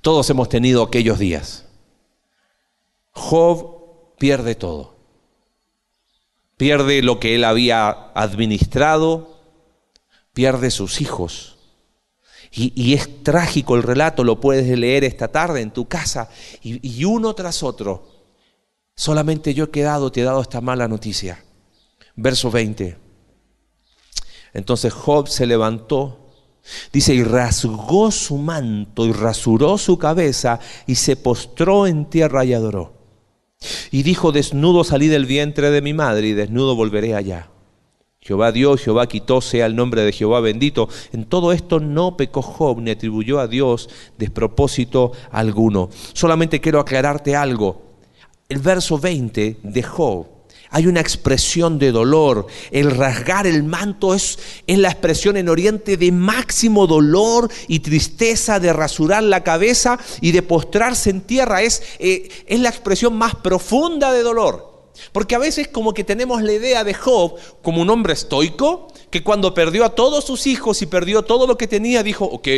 Todos 0.00 0.30
hemos 0.30 0.48
tenido 0.48 0.82
aquellos 0.82 1.18
días. 1.18 1.66
Job 3.12 4.16
pierde 4.18 4.54
todo 4.54 4.99
pierde 6.60 7.00
lo 7.00 7.18
que 7.18 7.36
él 7.36 7.44
había 7.44 7.88
administrado, 8.12 9.40
pierde 10.34 10.70
sus 10.70 11.00
hijos. 11.00 11.56
Y, 12.52 12.92
es 12.92 13.22
trágico 13.22 13.76
el 13.76 13.82
relato, 13.82 14.24
lo 14.24 14.40
puedes 14.40 14.78
leer 14.78 15.04
esta 15.04 15.28
tarde 15.28 15.62
en 15.62 15.70
tu 15.70 15.88
casa, 15.88 16.28
y, 16.62 16.86
y 16.86 17.06
uno 17.06 17.32
tras 17.34 17.62
otro. 17.62 18.10
Solamente 18.94 19.54
yo 19.54 19.64
he 19.64 19.70
quedado, 19.70 20.12
te 20.12 20.20
he 20.20 20.24
dado 20.24 20.42
esta 20.42 20.60
mala 20.60 20.86
noticia. 20.86 21.42
Verso 22.14 22.50
20. 22.50 22.98
Entonces 24.52 24.92
Job 24.92 25.28
se 25.28 25.46
levantó, 25.46 26.34
dice, 26.92 27.14
y 27.14 27.22
rasgó 27.22 28.10
su 28.10 28.36
manto 28.36 29.06
y 29.06 29.12
rasuró 29.12 29.78
su 29.78 29.96
cabeza 29.96 30.60
y 30.86 30.96
se 30.96 31.16
postró 31.16 31.86
en 31.86 32.10
tierra 32.10 32.44
y 32.44 32.52
adoró. 32.52 32.99
Y 33.90 34.02
dijo, 34.02 34.32
desnudo 34.32 34.84
salí 34.84 35.08
del 35.08 35.26
vientre 35.26 35.70
de 35.70 35.82
mi 35.82 35.92
madre 35.92 36.28
y 36.28 36.32
desnudo 36.32 36.76
volveré 36.76 37.14
allá. 37.14 37.50
Jehová 38.20 38.52
dio, 38.52 38.76
Jehová 38.76 39.06
quitó, 39.08 39.40
sea 39.40 39.66
el 39.66 39.74
nombre 39.74 40.02
de 40.02 40.12
Jehová 40.12 40.40
bendito. 40.40 40.88
En 41.12 41.24
todo 41.24 41.52
esto 41.52 41.80
no 41.80 42.16
pecó 42.16 42.42
Job 42.42 42.80
ni 42.80 42.90
atribuyó 42.90 43.40
a 43.40 43.48
Dios 43.48 43.88
despropósito 44.18 45.12
alguno. 45.30 45.88
Solamente 46.12 46.60
quiero 46.60 46.80
aclararte 46.80 47.34
algo. 47.34 47.82
El 48.48 48.58
verso 48.58 48.98
20 48.98 49.58
de 49.62 49.82
Job 49.82 50.26
hay 50.70 50.86
una 50.86 51.00
expresión 51.00 51.78
de 51.78 51.92
dolor. 51.92 52.46
El 52.70 52.92
rasgar 52.92 53.46
el 53.46 53.64
manto 53.64 54.14
es, 54.14 54.38
es, 54.66 54.78
la 54.78 54.90
expresión 54.90 55.36
en 55.36 55.48
Oriente 55.48 55.96
de 55.96 56.12
máximo 56.12 56.86
dolor 56.86 57.50
y 57.68 57.80
tristeza, 57.80 58.60
de 58.60 58.72
rasurar 58.72 59.22
la 59.22 59.42
cabeza 59.42 59.98
y 60.20 60.32
de 60.32 60.42
postrarse 60.42 61.10
en 61.10 61.22
tierra. 61.22 61.62
Es, 61.62 61.82
eh, 61.98 62.28
es 62.46 62.60
la 62.60 62.68
expresión 62.68 63.16
más 63.16 63.34
profunda 63.34 64.12
de 64.12 64.22
dolor. 64.22 64.70
Porque 65.12 65.34
a 65.34 65.38
veces 65.38 65.68
como 65.68 65.92
que 65.94 66.04
tenemos 66.04 66.42
la 66.42 66.52
idea 66.52 66.84
de 66.84 66.94
Job 66.94 67.36
como 67.62 67.82
un 67.82 67.90
hombre 67.90 68.12
estoico, 68.12 68.88
que 69.10 69.24
cuando 69.24 69.54
perdió 69.54 69.84
a 69.84 69.94
todos 69.94 70.24
sus 70.24 70.46
hijos 70.46 70.82
y 70.82 70.86
perdió 70.86 71.22
todo 71.22 71.46
lo 71.46 71.56
que 71.56 71.66
tenía, 71.66 72.02
dijo, 72.02 72.24
ok, 72.24 72.48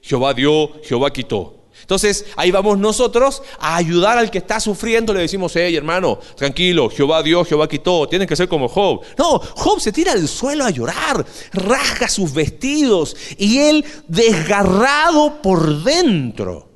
Jehová 0.00 0.32
dio, 0.32 0.72
Jehová 0.82 1.12
quitó. 1.12 1.59
Entonces 1.80 2.26
ahí 2.36 2.50
vamos 2.50 2.78
nosotros 2.78 3.42
a 3.58 3.76
ayudar 3.76 4.18
al 4.18 4.30
que 4.30 4.38
está 4.38 4.60
sufriendo, 4.60 5.12
le 5.12 5.20
decimos, 5.20 5.52
hey 5.54 5.76
hermano, 5.76 6.18
tranquilo, 6.36 6.88
Jehová 6.90 7.22
dio, 7.22 7.44
Jehová 7.44 7.68
quitó, 7.68 8.08
tienes 8.08 8.28
que 8.28 8.36
ser 8.36 8.48
como 8.48 8.68
Job. 8.68 9.02
No, 9.18 9.38
Job 9.38 9.80
se 9.80 9.92
tira 9.92 10.12
al 10.12 10.28
suelo 10.28 10.64
a 10.64 10.70
llorar, 10.70 11.24
rasga 11.52 12.08
sus 12.08 12.32
vestidos 12.32 13.16
y 13.38 13.58
él 13.58 13.84
desgarrado 14.08 15.40
por 15.42 15.82
dentro. 15.82 16.68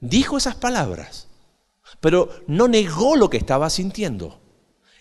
Dijo 0.00 0.36
esas 0.36 0.54
palabras, 0.54 1.28
pero 2.00 2.28
no 2.46 2.68
negó 2.68 3.16
lo 3.16 3.28
que 3.28 3.36
estaba 3.36 3.68
sintiendo. 3.70 4.40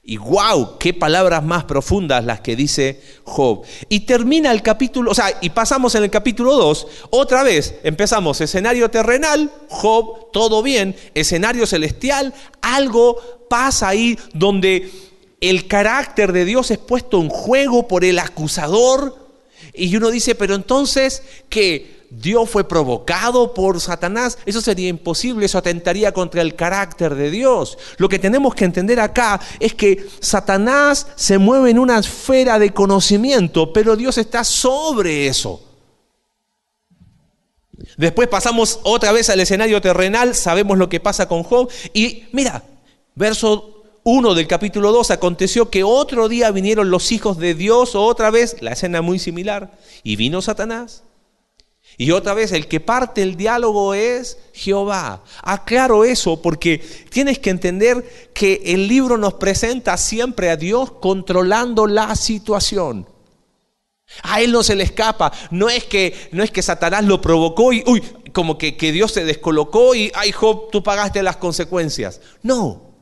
Y 0.10 0.16
wow, 0.16 0.78
qué 0.80 0.94
palabras 0.94 1.44
más 1.44 1.66
profundas 1.66 2.24
las 2.24 2.40
que 2.40 2.56
dice 2.56 3.02
Job. 3.26 3.64
Y 3.90 4.00
termina 4.00 4.54
el 4.54 4.62
capítulo, 4.62 5.12
o 5.12 5.14
sea, 5.14 5.38
y 5.42 5.50
pasamos 5.50 5.96
en 5.96 6.04
el 6.04 6.10
capítulo 6.10 6.56
2, 6.56 6.88
otra 7.10 7.44
vez 7.44 7.76
empezamos 7.84 8.40
escenario 8.40 8.90
terrenal, 8.90 9.52
Job, 9.68 10.32
todo 10.32 10.64
bien, 10.64 10.96
escenario 11.14 11.68
celestial, 11.68 12.34
algo 12.62 13.18
pasa 13.50 13.90
ahí 13.90 14.18
donde 14.34 14.90
el 15.42 15.68
carácter 15.68 16.32
de 16.32 16.46
Dios 16.46 16.72
es 16.72 16.78
puesto 16.78 17.22
en 17.22 17.28
juego 17.28 17.90
por 17.90 18.06
el 18.06 18.20
acusador. 18.20 19.28
Y 19.74 19.94
uno 19.98 20.10
dice, 20.10 20.36
pero 20.36 20.56
entonces 20.56 21.22
que 21.50 21.97
Dios 22.10 22.50
fue 22.50 22.68
provocado 22.68 23.54
por 23.54 23.82
Satanás, 23.82 24.38
eso 24.46 24.62
sería 24.62 24.88
imposible, 24.88 25.46
eso 25.46 25.58
atentaría 25.58 26.14
contra 26.14 26.42
el 26.42 26.56
carácter 26.56 27.16
de 27.16 27.30
Dios. 27.30 27.78
Lo 27.98 28.08
que 28.08 28.20
tenemos 28.20 28.56
que 28.56 28.66
entender 28.66 29.00
acá 29.00 29.42
es 29.60 29.74
que 29.74 30.08
Satanás 30.22 31.08
se 31.16 31.38
mueve 31.38 31.70
en 31.72 31.80
una 31.80 32.00
esfera 32.00 32.60
de 32.60 32.74
conocimiento, 32.74 33.74
pero 33.74 33.96
Dios 33.96 34.18
está 34.18 34.44
sobre 34.46 35.28
eso. 35.28 35.64
Después 37.98 38.28
pasamos 38.28 38.80
otra 38.84 39.12
vez 39.12 39.30
al 39.30 39.40
escenario 39.40 39.82
terrenal, 39.82 40.34
sabemos 40.34 40.78
lo 40.78 40.90
que 40.90 41.00
pasa 41.00 41.28
con 41.28 41.44
Job. 41.44 41.70
Y 41.94 42.26
mira, 42.32 42.64
verso 43.16 43.84
1 44.04 44.34
del 44.34 44.48
capítulo 44.48 44.92
2, 44.94 45.12
aconteció 45.12 45.70
que 45.70 45.84
otro 45.84 46.30
día 46.30 46.52
vinieron 46.52 46.90
los 46.90 47.12
hijos 47.12 47.38
de 47.38 47.54
Dios, 47.54 47.96
otra 47.96 48.32
vez, 48.32 48.62
la 48.62 48.72
escena 48.72 49.02
muy 49.02 49.20
similar, 49.20 49.78
y 50.04 50.16
vino 50.16 50.42
Satanás. 50.42 51.04
Y 52.00 52.12
otra 52.12 52.36
vez, 52.36 52.52
el 52.52 52.68
que 52.68 52.80
parte 52.80 53.24
el 53.24 53.36
diálogo 53.36 53.96
es 53.96 54.38
Jehová. 54.54 55.24
Aclaro 55.42 56.04
eso 56.04 56.40
porque 56.44 56.78
tienes 57.10 57.40
que 57.40 57.50
entender 57.50 58.30
que 58.36 58.62
el 58.66 58.88
libro 58.88 59.18
nos 59.18 59.34
presenta 59.34 59.98
siempre 59.98 60.52
a 60.52 60.58
Dios 60.58 60.92
controlando 60.92 61.88
la 61.88 62.16
situación. 62.16 63.08
A 64.22 64.42
él 64.42 64.52
no 64.52 64.62
se 64.62 64.76
le 64.76 64.84
escapa. 64.84 65.32
No 65.50 65.70
es 65.70 65.86
que, 65.86 66.30
no 66.32 66.44
es 66.44 66.52
que 66.52 66.62
Satanás 66.62 67.04
lo 67.04 67.20
provocó 67.20 67.74
y, 67.74 67.84
uy, 67.88 68.04
como 68.32 68.60
que, 68.60 68.78
que 68.78 68.92
Dios 68.92 69.12
se 69.12 69.26
descolocó 69.26 69.96
y, 69.96 70.12
ay, 70.14 70.32
Job, 70.32 70.70
tú 70.72 70.84
pagaste 70.84 71.24
las 71.24 71.38
consecuencias. 71.38 72.22
No. 72.44 72.94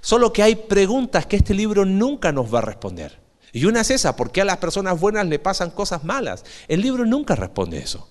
Solo 0.00 0.32
que 0.32 0.44
hay 0.44 0.54
preguntas 0.54 1.26
que 1.26 1.36
este 1.36 1.54
libro 1.54 1.84
nunca 1.84 2.30
nos 2.30 2.54
va 2.54 2.58
a 2.60 2.62
responder. 2.62 3.25
Y 3.56 3.64
una 3.64 3.80
es 3.80 3.90
esa, 3.90 4.14
¿por 4.16 4.30
qué 4.30 4.42
a 4.42 4.44
las 4.44 4.58
personas 4.58 5.00
buenas 5.00 5.26
le 5.26 5.38
pasan 5.38 5.70
cosas 5.70 6.04
malas? 6.04 6.44
El 6.68 6.82
libro 6.82 7.06
nunca 7.06 7.34
responde 7.34 7.78
eso. 7.78 8.06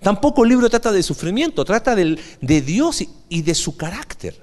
Tampoco 0.00 0.44
el 0.44 0.50
libro 0.50 0.70
trata 0.70 0.92
de 0.92 1.02
sufrimiento, 1.02 1.64
trata 1.64 1.96
de 1.96 2.60
Dios 2.60 3.04
y 3.28 3.42
de 3.42 3.54
su 3.56 3.76
carácter. 3.76 4.40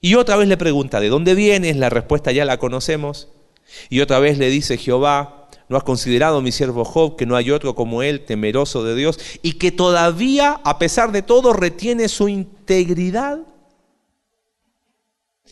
Y 0.00 0.14
otra 0.14 0.36
vez 0.36 0.46
le 0.46 0.56
pregunta, 0.56 1.00
¿de 1.00 1.08
dónde 1.08 1.34
vienes? 1.34 1.76
La 1.76 1.90
respuesta 1.90 2.30
ya 2.30 2.44
la 2.44 2.58
conocemos. 2.58 3.26
Y 3.88 3.98
otra 4.00 4.20
vez 4.20 4.38
le 4.38 4.48
dice 4.48 4.78
Jehová, 4.78 5.48
¿no 5.68 5.76
has 5.76 5.82
considerado 5.82 6.40
mi 6.40 6.52
siervo 6.52 6.84
Job 6.84 7.16
que 7.16 7.26
no 7.26 7.34
hay 7.34 7.50
otro 7.50 7.74
como 7.74 8.04
él, 8.04 8.24
temeroso 8.24 8.84
de 8.84 8.94
Dios, 8.94 9.18
y 9.42 9.54
que 9.54 9.72
todavía, 9.72 10.60
a 10.62 10.78
pesar 10.78 11.10
de 11.10 11.22
todo, 11.22 11.52
retiene 11.52 12.08
su 12.08 12.28
integridad? 12.28 13.40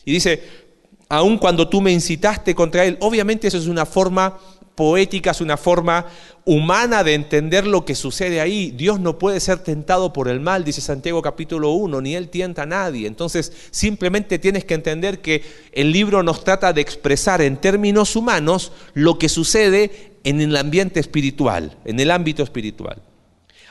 Y 0.05 0.13
dice, 0.13 0.68
aun 1.09 1.37
cuando 1.39 1.67
tú 1.67 1.81
me 1.81 1.91
incitaste 1.91 2.55
contra 2.55 2.85
él, 2.85 2.97
obviamente 3.01 3.47
eso 3.47 3.57
es 3.57 3.67
una 3.67 3.85
forma 3.85 4.37
poética, 4.75 5.31
es 5.31 5.41
una 5.41 5.57
forma 5.57 6.05
humana 6.45 7.03
de 7.03 7.13
entender 7.13 7.67
lo 7.67 7.83
que 7.83 7.95
sucede 7.95 8.39
ahí. 8.39 8.71
Dios 8.71 8.99
no 8.99 9.19
puede 9.19 9.41
ser 9.41 9.59
tentado 9.59 10.13
por 10.13 10.29
el 10.29 10.39
mal, 10.39 10.63
dice 10.63 10.79
Santiago 10.79 11.21
capítulo 11.21 11.71
1, 11.71 11.99
ni 11.99 12.15
él 12.15 12.29
tienta 12.29 12.61
a 12.61 12.65
nadie. 12.65 13.05
Entonces 13.05 13.51
simplemente 13.71 14.39
tienes 14.39 14.63
que 14.63 14.75
entender 14.75 15.19
que 15.19 15.43
el 15.73 15.91
libro 15.91 16.23
nos 16.23 16.45
trata 16.45 16.71
de 16.71 16.79
expresar 16.79 17.41
en 17.41 17.57
términos 17.57 18.15
humanos 18.15 18.71
lo 18.93 19.19
que 19.19 19.27
sucede 19.27 20.13
en 20.23 20.39
el 20.39 20.55
ambiente 20.55 21.01
espiritual, 21.01 21.77
en 21.83 21.99
el 21.99 22.09
ámbito 22.09 22.41
espiritual. 22.41 23.01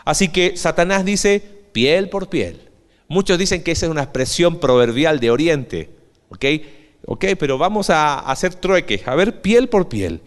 Así 0.05 0.29
que 0.29 0.57
Satanás 0.59 1.05
dice 1.05 1.43
piel 1.73 2.11
por 2.11 2.29
piel. 2.29 2.69
Muchos 3.09 3.39
dicen 3.39 3.63
que 3.63 3.73
esa 3.73 3.87
es 3.87 3.91
una 3.91 4.03
expresión 4.03 4.61
proverbial 4.61 5.21
de 5.21 5.31
Oriente, 5.31 5.91
¿ok? 6.29 6.45
Ok, 7.07 7.25
pero 7.39 7.59
vamos 7.59 7.91
a 7.91 8.19
hacer 8.19 8.55
trueque, 8.55 9.03
a 9.07 9.15
ver 9.15 9.41
piel 9.41 9.69
por 9.69 9.89
piel. 9.89 10.21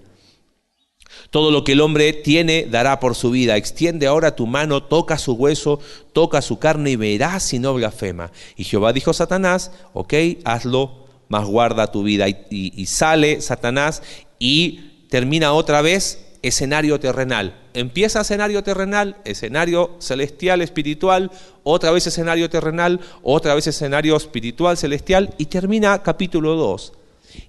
Todo 1.29 1.51
lo 1.51 1.63
que 1.63 1.73
el 1.73 1.81
hombre 1.81 2.13
tiene 2.13 2.67
dará 2.69 2.99
por 2.99 3.15
su 3.15 3.31
vida. 3.31 3.55
Extiende 3.57 4.07
ahora 4.07 4.35
tu 4.35 4.47
mano, 4.47 4.83
toca 4.83 5.17
su 5.17 5.33
hueso, 5.33 5.79
toca 6.13 6.41
su 6.41 6.59
carne 6.59 6.91
y 6.91 6.95
verás 6.95 7.43
si 7.43 7.59
no 7.59 7.73
blasfema. 7.73 8.31
Y 8.55 8.63
Jehová 8.63 8.93
dijo 8.93 9.11
a 9.11 9.13
Satanás, 9.13 9.71
ok, 9.93 10.13
hazlo, 10.43 11.05
mas 11.29 11.45
guarda 11.45 11.91
tu 11.91 12.03
vida. 12.03 12.27
Y, 12.27 12.85
sale 12.87 13.41
Satanás 13.41 14.03
y 14.39 15.05
termina 15.09 15.53
otra 15.53 15.81
vez 15.81 16.25
escenario 16.41 16.99
terrenal. 16.99 17.60
Empieza 17.73 18.21
escenario 18.21 18.63
terrenal, 18.63 19.17
escenario 19.23 19.95
celestial, 19.99 20.61
espiritual, 20.61 21.31
otra 21.63 21.91
vez 21.91 22.07
escenario 22.07 22.49
terrenal, 22.49 22.99
otra 23.23 23.55
vez 23.55 23.67
escenario 23.67 24.15
espiritual, 24.15 24.77
celestial, 24.77 25.33
y 25.37 25.45
termina 25.45 26.03
capítulo 26.03 26.55
2. 26.55 26.93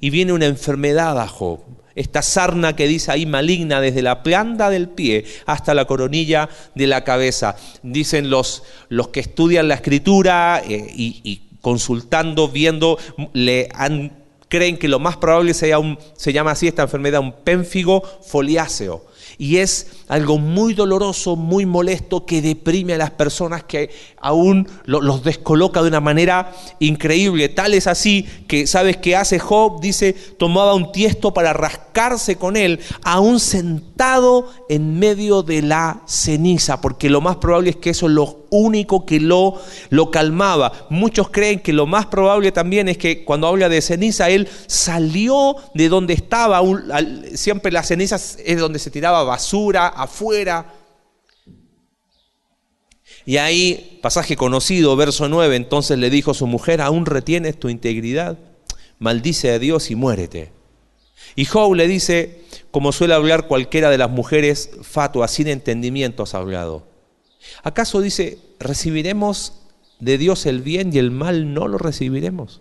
Y 0.00 0.11
viene 0.11 0.32
una 0.32 0.46
enfermedad 0.46 1.18
a 1.20 1.26
Job 1.26 1.61
esta 1.94 2.22
sarna 2.22 2.74
que 2.74 2.88
dice 2.88 3.12
ahí 3.12 3.26
maligna 3.26 3.80
desde 3.80 4.02
la 4.02 4.22
planta 4.22 4.70
del 4.70 4.88
pie 4.88 5.24
hasta 5.46 5.74
la 5.74 5.85
coronilla 5.85 6.48
de 6.74 6.87
la 6.87 7.04
cabeza. 7.04 7.56
Dicen 7.82 8.30
los, 8.30 8.62
los 8.88 9.08
que 9.08 9.20
estudian 9.20 9.68
la 9.68 9.74
escritura 9.74 10.62
eh, 10.66 10.87
y, 10.94 11.42
consultando, 11.61 12.48
viendo, 12.48 12.98
le 13.32 13.68
han, 13.74 14.21
creen 14.52 14.76
que 14.76 14.86
lo 14.86 14.98
más 14.98 15.16
probable 15.16 15.54
sea 15.54 15.78
un, 15.78 15.98
se 16.14 16.30
llama 16.30 16.50
así 16.50 16.68
esta 16.68 16.82
enfermedad, 16.82 17.22
un 17.22 17.32
pénfigo 17.32 18.02
foliáceo 18.20 19.02
y 19.38 19.56
es 19.56 19.86
algo 20.08 20.36
muy 20.36 20.74
doloroso, 20.74 21.36
muy 21.36 21.64
molesto, 21.64 22.26
que 22.26 22.42
deprime 22.42 22.92
a 22.92 22.98
las 22.98 23.12
personas, 23.12 23.64
que 23.64 23.88
aún 24.20 24.68
los 24.84 25.24
descoloca 25.24 25.80
de 25.80 25.88
una 25.88 26.02
manera 26.02 26.52
increíble. 26.80 27.48
Tal 27.48 27.72
es 27.72 27.86
así 27.86 28.26
que, 28.46 28.66
¿sabes 28.66 28.98
qué 28.98 29.16
hace 29.16 29.38
Job? 29.38 29.80
Dice, 29.80 30.12
tomaba 30.12 30.74
un 30.74 30.92
tiesto 30.92 31.32
para 31.32 31.54
rascarse 31.54 32.36
con 32.36 32.58
él, 32.58 32.80
aún 33.04 33.40
sentado 33.40 34.52
en 34.68 34.98
medio 34.98 35.42
de 35.42 35.62
la 35.62 36.02
ceniza, 36.06 36.82
porque 36.82 37.08
lo 37.08 37.22
más 37.22 37.36
probable 37.36 37.70
es 37.70 37.76
que 37.76 37.90
eso 37.90 38.08
es 38.08 38.12
lo 38.12 38.41
único 38.52 39.04
que 39.04 39.18
lo, 39.18 39.60
lo 39.90 40.10
calmaba. 40.10 40.86
Muchos 40.90 41.30
creen 41.30 41.58
que 41.58 41.72
lo 41.72 41.86
más 41.86 42.06
probable 42.06 42.52
también 42.52 42.88
es 42.88 42.98
que 42.98 43.24
cuando 43.24 43.48
habla 43.48 43.68
de 43.68 43.80
ceniza, 43.80 44.30
él 44.30 44.48
salió 44.66 45.56
de 45.74 45.88
donde 45.88 46.14
estaba, 46.14 46.60
siempre 47.34 47.72
las 47.72 47.88
cenizas 47.88 48.38
es 48.44 48.60
donde 48.60 48.78
se 48.78 48.90
tiraba 48.90 49.24
basura 49.24 49.88
afuera. 49.88 50.74
Y 53.24 53.38
ahí, 53.38 53.98
pasaje 54.02 54.36
conocido, 54.36 54.94
verso 54.96 55.28
9, 55.28 55.56
entonces 55.56 55.98
le 55.98 56.10
dijo 56.10 56.34
su 56.34 56.46
mujer, 56.46 56.80
¿aún 56.80 57.06
retienes 57.06 57.58
tu 57.58 57.68
integridad? 57.68 58.38
Maldice 58.98 59.50
a 59.50 59.58
Dios 59.58 59.90
y 59.90 59.96
muérete. 59.96 60.52
Y 61.36 61.46
Job 61.46 61.74
le 61.74 61.88
dice, 61.88 62.42
como 62.70 62.92
suele 62.92 63.14
hablar 63.14 63.46
cualquiera 63.46 63.90
de 63.90 63.98
las 63.98 64.10
mujeres 64.10 64.70
fatuas, 64.82 65.30
sin 65.30 65.48
entendimiento 65.48 66.24
has 66.24 66.34
hablado. 66.34 66.91
¿Acaso 67.62 68.00
dice, 68.00 68.38
recibiremos 68.59 69.55
de 70.00 70.18
Dios 70.18 70.46
el 70.46 70.62
bien 70.62 70.92
y 70.92 70.98
el 70.98 71.11
mal 71.11 71.55
no 71.55 71.68
lo 71.68 71.78
recibiremos? 71.78 72.61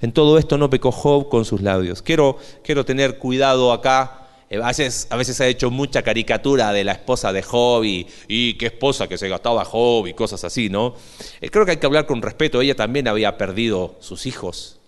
En 0.00 0.12
todo 0.12 0.38
esto 0.38 0.58
no 0.58 0.70
pecó 0.70 0.92
Job 0.92 1.28
con 1.28 1.44
sus 1.44 1.62
labios. 1.62 2.02
Quiero, 2.02 2.38
quiero 2.62 2.84
tener 2.84 3.18
cuidado 3.18 3.72
acá. 3.72 4.28
Eh, 4.48 4.60
a 4.62 4.66
veces, 4.66 5.06
a 5.10 5.16
veces 5.16 5.40
ha 5.40 5.46
hecho 5.46 5.70
mucha 5.70 6.02
caricatura 6.02 6.72
de 6.72 6.84
la 6.84 6.92
esposa 6.92 7.32
de 7.32 7.42
Job 7.42 7.84
y, 7.84 8.54
qué 8.54 8.66
esposa 8.66 9.08
que 9.08 9.18
se 9.18 9.28
gastaba 9.28 9.64
Job 9.64 10.06
y 10.06 10.14
cosas 10.14 10.44
así, 10.44 10.68
¿no? 10.68 10.94
Eh, 11.40 11.50
creo 11.50 11.64
que 11.64 11.72
hay 11.72 11.76
que 11.78 11.86
hablar 11.86 12.06
con 12.06 12.22
respeto. 12.22 12.60
Ella 12.60 12.74
también 12.74 13.08
había 13.08 13.36
perdido 13.38 13.96
sus 14.00 14.26
hijos, 14.26 14.80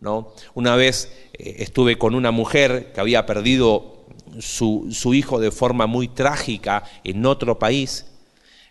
¿no? 0.00 0.32
Una 0.54 0.76
vez 0.76 1.16
eh, 1.34 1.56
estuve 1.58 1.96
con 1.96 2.14
una 2.14 2.30
mujer 2.30 2.92
que 2.92 3.00
había 3.00 3.24
perdido 3.24 4.04
su, 4.40 4.88
su 4.90 5.14
hijo 5.14 5.38
de 5.38 5.50
forma 5.50 5.86
muy 5.86 6.08
trágica 6.08 6.82
en 7.04 7.24
otro 7.24 7.58
país 7.58 8.06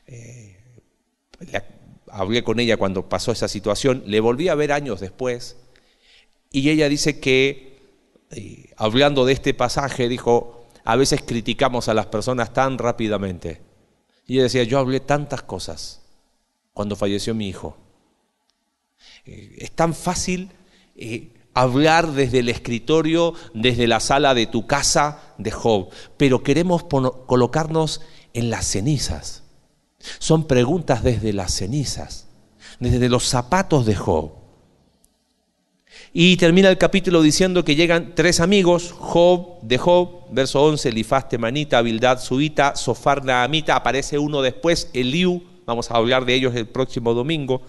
eh, 0.07 0.57
hablé 2.07 2.43
con 2.43 2.59
ella 2.59 2.77
cuando 2.77 3.09
pasó 3.09 3.31
esa 3.31 3.47
situación, 3.47 4.03
le 4.05 4.19
volví 4.19 4.47
a 4.47 4.55
ver 4.55 4.71
años 4.71 4.99
después 4.99 5.57
y 6.51 6.69
ella 6.69 6.89
dice 6.89 7.19
que, 7.19 7.79
eh, 8.31 8.73
hablando 8.77 9.25
de 9.25 9.33
este 9.33 9.53
pasaje, 9.53 10.07
dijo, 10.07 10.67
a 10.83 10.95
veces 10.95 11.23
criticamos 11.25 11.87
a 11.87 11.93
las 11.93 12.07
personas 12.07 12.53
tan 12.53 12.77
rápidamente. 12.77 13.61
Y 14.27 14.35
ella 14.35 14.43
decía, 14.43 14.63
yo 14.63 14.79
hablé 14.79 14.99
tantas 14.99 15.41
cosas 15.41 16.01
cuando 16.73 16.95
falleció 16.95 17.33
mi 17.33 17.47
hijo. 17.47 17.77
Eh, 19.25 19.55
es 19.59 19.71
tan 19.71 19.93
fácil 19.93 20.51
hablar 21.55 22.11
desde 22.11 22.39
el 22.39 22.49
escritorio, 22.49 23.33
desde 23.53 23.87
la 23.87 23.99
sala 23.99 24.35
de 24.35 24.45
tu 24.45 24.67
casa 24.67 25.33
de 25.39 25.49
Job, 25.49 25.89
pero 26.17 26.43
queremos 26.43 26.83
colocarnos 26.83 28.01
en 28.33 28.51
las 28.51 28.67
cenizas 28.67 29.42
son 30.19 30.47
preguntas 30.47 31.03
desde 31.03 31.33
las 31.33 31.53
cenizas, 31.53 32.27
desde 32.79 33.09
los 33.09 33.25
zapatos 33.25 33.85
de 33.85 33.95
Job. 33.95 34.31
Y 36.11 36.37
termina 36.37 36.69
el 36.69 36.77
capítulo 36.77 37.21
diciendo 37.21 37.65
que 37.65 37.75
llegan 37.75 38.13
tres 38.15 38.39
amigos, 38.39 38.93
Job, 38.97 39.61
de 39.63 39.77
Job, 39.77 40.25
verso 40.31 40.61
11, 40.63 40.89
Elifaz, 40.89 41.29
Temanita, 41.29 41.81
Bildad, 41.81 42.19
Suita, 42.19 42.75
Sofar, 42.75 43.25
Naamita, 43.25 43.75
aparece 43.75 44.19
uno 44.19 44.41
después, 44.41 44.89
Eliú, 44.93 45.43
vamos 45.65 45.89
a 45.89 45.95
hablar 45.95 46.25
de 46.25 46.35
ellos 46.35 46.55
el 46.55 46.67
próximo 46.67 47.13
domingo, 47.13 47.63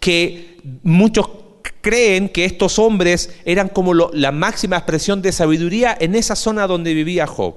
que 0.00 0.58
muchos 0.82 1.28
creen 1.82 2.30
que 2.30 2.46
estos 2.46 2.78
hombres 2.78 3.34
eran 3.44 3.68
como 3.68 3.92
la 3.92 4.32
máxima 4.32 4.76
expresión 4.76 5.20
de 5.20 5.32
sabiduría 5.32 5.96
en 6.00 6.14
esa 6.14 6.36
zona 6.36 6.66
donde 6.66 6.94
vivía 6.94 7.26
Job. 7.26 7.56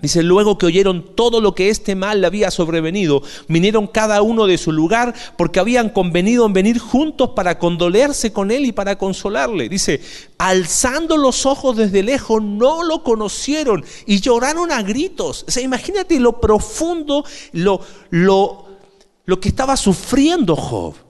Dice, 0.00 0.22
luego 0.22 0.58
que 0.58 0.66
oyeron 0.66 1.16
todo 1.16 1.40
lo 1.40 1.54
que 1.54 1.70
este 1.70 1.96
mal 1.96 2.20
le 2.20 2.28
había 2.28 2.50
sobrevenido, 2.50 3.22
vinieron 3.48 3.88
cada 3.88 4.22
uno 4.22 4.46
de 4.46 4.56
su 4.56 4.70
lugar 4.70 5.12
porque 5.36 5.58
habían 5.58 5.88
convenido 5.88 6.46
en 6.46 6.52
venir 6.52 6.78
juntos 6.78 7.30
para 7.34 7.58
condolerse 7.58 8.32
con 8.32 8.50
él 8.50 8.64
y 8.66 8.72
para 8.72 8.96
consolarle. 8.96 9.68
Dice, 9.68 10.00
alzando 10.38 11.16
los 11.16 11.46
ojos 11.46 11.76
desde 11.76 12.04
lejos, 12.04 12.40
no 12.42 12.84
lo 12.84 13.02
conocieron 13.02 13.84
y 14.06 14.20
lloraron 14.20 14.70
a 14.70 14.82
gritos. 14.82 15.44
O 15.48 15.50
sea, 15.50 15.62
imagínate 15.62 16.20
lo 16.20 16.40
profundo, 16.40 17.24
lo, 17.52 17.80
lo, 18.10 18.66
lo 19.24 19.40
que 19.40 19.48
estaba 19.48 19.76
sufriendo 19.76 20.54
Job 20.54 21.07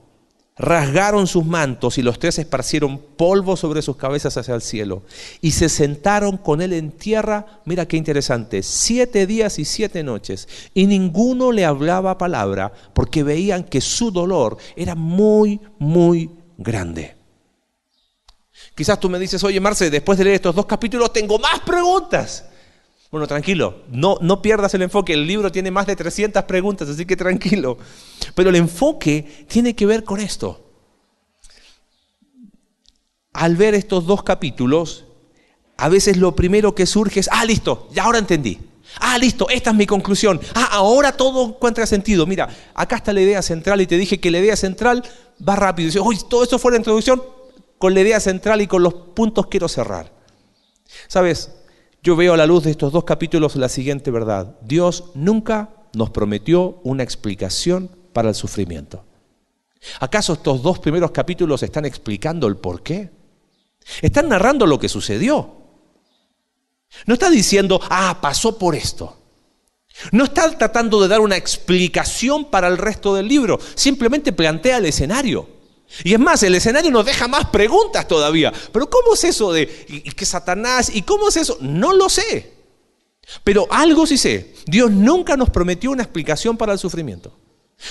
rasgaron 0.59 1.27
sus 1.27 1.44
mantos 1.44 1.99
y 1.99 2.03
los 2.03 2.18
tres 2.18 2.38
esparcieron 2.38 2.99
polvo 2.99 3.57
sobre 3.57 3.83
sus 3.83 3.97
cabezas 3.97 4.37
hacia 4.37 4.55
el 4.55 4.62
cielo 4.62 5.03
y 5.40 5.53
se 5.53 5.68
sentaron 5.68 6.37
con 6.37 6.61
él 6.61 6.73
en 6.73 6.90
tierra, 6.90 7.61
mira 7.64 7.87
qué 7.87 7.97
interesante, 7.97 8.62
siete 8.62 9.27
días 9.27 9.59
y 9.59 9.64
siete 9.64 10.03
noches 10.03 10.49
y 10.75 10.87
ninguno 10.87 11.53
le 11.53 11.64
hablaba 11.64 12.18
palabra 12.18 12.73
porque 12.92 13.23
veían 13.23 13.64
que 13.64 13.81
su 13.81 14.11
dolor 14.11 14.59
era 14.77 14.94
muy, 14.94 15.61
muy 15.79 16.31
grande. 16.57 17.16
Quizás 18.75 18.99
tú 19.01 19.09
me 19.09 19.18
dices, 19.18 19.42
oye 19.44 19.61
Marce, 19.61 19.90
después 19.90 20.18
de 20.18 20.25
leer 20.25 20.37
estos 20.37 20.55
dos 20.55 20.66
capítulos 20.66 21.12
tengo 21.12 21.38
más 21.38 21.61
preguntas. 21.61 22.47
Bueno, 23.11 23.27
tranquilo, 23.27 23.85
no, 23.90 24.18
no 24.21 24.42
pierdas 24.42 24.75
el 24.75 24.83
enfoque. 24.83 25.14
El 25.14 25.27
libro 25.27 25.51
tiene 25.51 25.71
más 25.71 25.87
de 25.87 25.97
300 25.97 26.44
preguntas, 26.44 26.88
así 26.88 27.07
que 27.07 27.16
tranquilo. 27.16 27.79
Pero 28.35 28.51
el 28.51 28.57
enfoque 28.57 29.47
tiene 29.49 29.75
que 29.75 29.87
ver 29.87 30.05
con 30.05 30.21
esto. 30.21 30.64
Al 33.33 33.57
ver 33.57 33.75
estos 33.75 34.07
dos 34.07 34.23
capítulos, 34.23 35.07
a 35.79 35.88
veces 35.88 36.18
lo 36.18 36.37
primero 36.37 36.75
que 36.75 36.87
surge 36.87 37.21
es, 37.21 37.31
ah, 37.33 37.44
listo, 37.44 37.88
ya 37.92 38.05
ahora 38.05 38.18
entendí. 38.18 38.59
Ah, 39.01 39.16
listo, 39.16 39.49
esta 39.49 39.71
es 39.71 39.77
mi 39.77 39.87
conclusión. 39.87 40.40
Ah, 40.55 40.68
ahora 40.73 41.12
todo 41.12 41.49
encuentra 41.49 41.87
sentido. 41.87 42.27
Mira, 42.27 42.49
acá 42.75 42.97
está 42.97 43.12
la 43.12 43.23
idea 43.23 43.40
central 43.40 43.81
y 43.81 43.87
te 43.87 43.97
dije 43.97 44.21
que 44.21 44.31
la 44.31 44.38
idea 44.38 44.57
central 44.57 45.03
va 45.47 45.57
rápido. 45.57 45.87
Dice, 45.87 46.01
uy, 46.01 46.18
todo 46.29 46.42
esto 46.42 46.59
fue 46.59 46.73
la 46.73 46.79
introducción, 46.79 47.23
con 47.79 47.94
la 47.94 48.01
idea 48.01 48.21
central 48.21 48.61
y 48.61 48.66
con 48.66 48.83
los 48.83 48.92
puntos 48.92 49.47
quiero 49.47 49.68
cerrar. 49.68 50.12
¿Sabes? 51.07 51.53
Yo 52.02 52.16
veo 52.16 52.34
a 52.34 52.37
la 52.37 52.46
luz 52.46 52.64
de 52.64 52.70
estos 52.70 52.92
dos 52.92 53.04
capítulos 53.04 53.56
la 53.56 53.68
siguiente 53.68 54.11
verdad. 54.11 54.56
Dios 54.62 55.04
nunca 55.14 55.70
nos 55.94 56.11
prometió 56.11 56.80
una 56.84 57.02
explicación 57.02 57.90
para 58.12 58.28
el 58.28 58.34
sufrimiento. 58.34 59.04
¿Acaso 60.00 60.34
estos 60.34 60.62
dos 60.62 60.78
primeros 60.78 61.11
capítulos 61.11 61.62
están 61.62 61.84
explicando 61.84 62.46
el 62.46 62.56
por 62.56 62.82
qué? 62.82 63.11
Están 64.02 64.28
narrando 64.28 64.66
lo 64.66 64.78
que 64.78 64.88
sucedió. 64.88 65.56
No 67.06 67.14
está 67.14 67.30
diciendo, 67.30 67.80
ah, 67.90 68.18
pasó 68.20 68.58
por 68.58 68.74
esto. 68.74 69.16
No 70.12 70.24
está 70.24 70.56
tratando 70.56 71.00
de 71.00 71.08
dar 71.08 71.20
una 71.20 71.37
explicación 71.37 72.44
para 72.44 72.68
el 72.68 72.78
resto 72.78 73.14
del 73.14 73.28
libro. 73.28 73.58
Simplemente 73.74 74.32
plantea 74.32 74.78
el 74.78 74.87
escenario. 74.87 75.58
Y 76.05 76.12
es 76.12 76.20
más, 76.20 76.42
el 76.42 76.55
escenario 76.55 76.90
nos 76.90 77.07
deja 77.07 77.29
más 77.29 77.46
preguntas 77.46 78.07
todavía. 78.07 78.53
Pero 78.72 78.88
¿cómo 78.90 79.14
es 79.14 79.24
eso 79.24 79.53
de 79.53 79.66
que 79.66 80.27
Satanás? 80.27 80.90
¿Y 80.94 81.03
cómo 81.03 81.29
es 81.29 81.37
eso? 81.37 81.57
No 81.61 81.92
lo 81.92 82.09
sé. 82.09 82.53
Pero 83.44 83.66
algo 83.70 84.07
sí 84.07 84.18
sé. 84.18 84.55
Dios 84.66 84.90
nunca 84.90 85.37
nos 85.37 85.51
prometió 85.51 85.90
una 85.90 86.03
explicación 86.03 86.57
para 86.57 86.72
el 86.72 86.79
sufrimiento. 86.79 87.37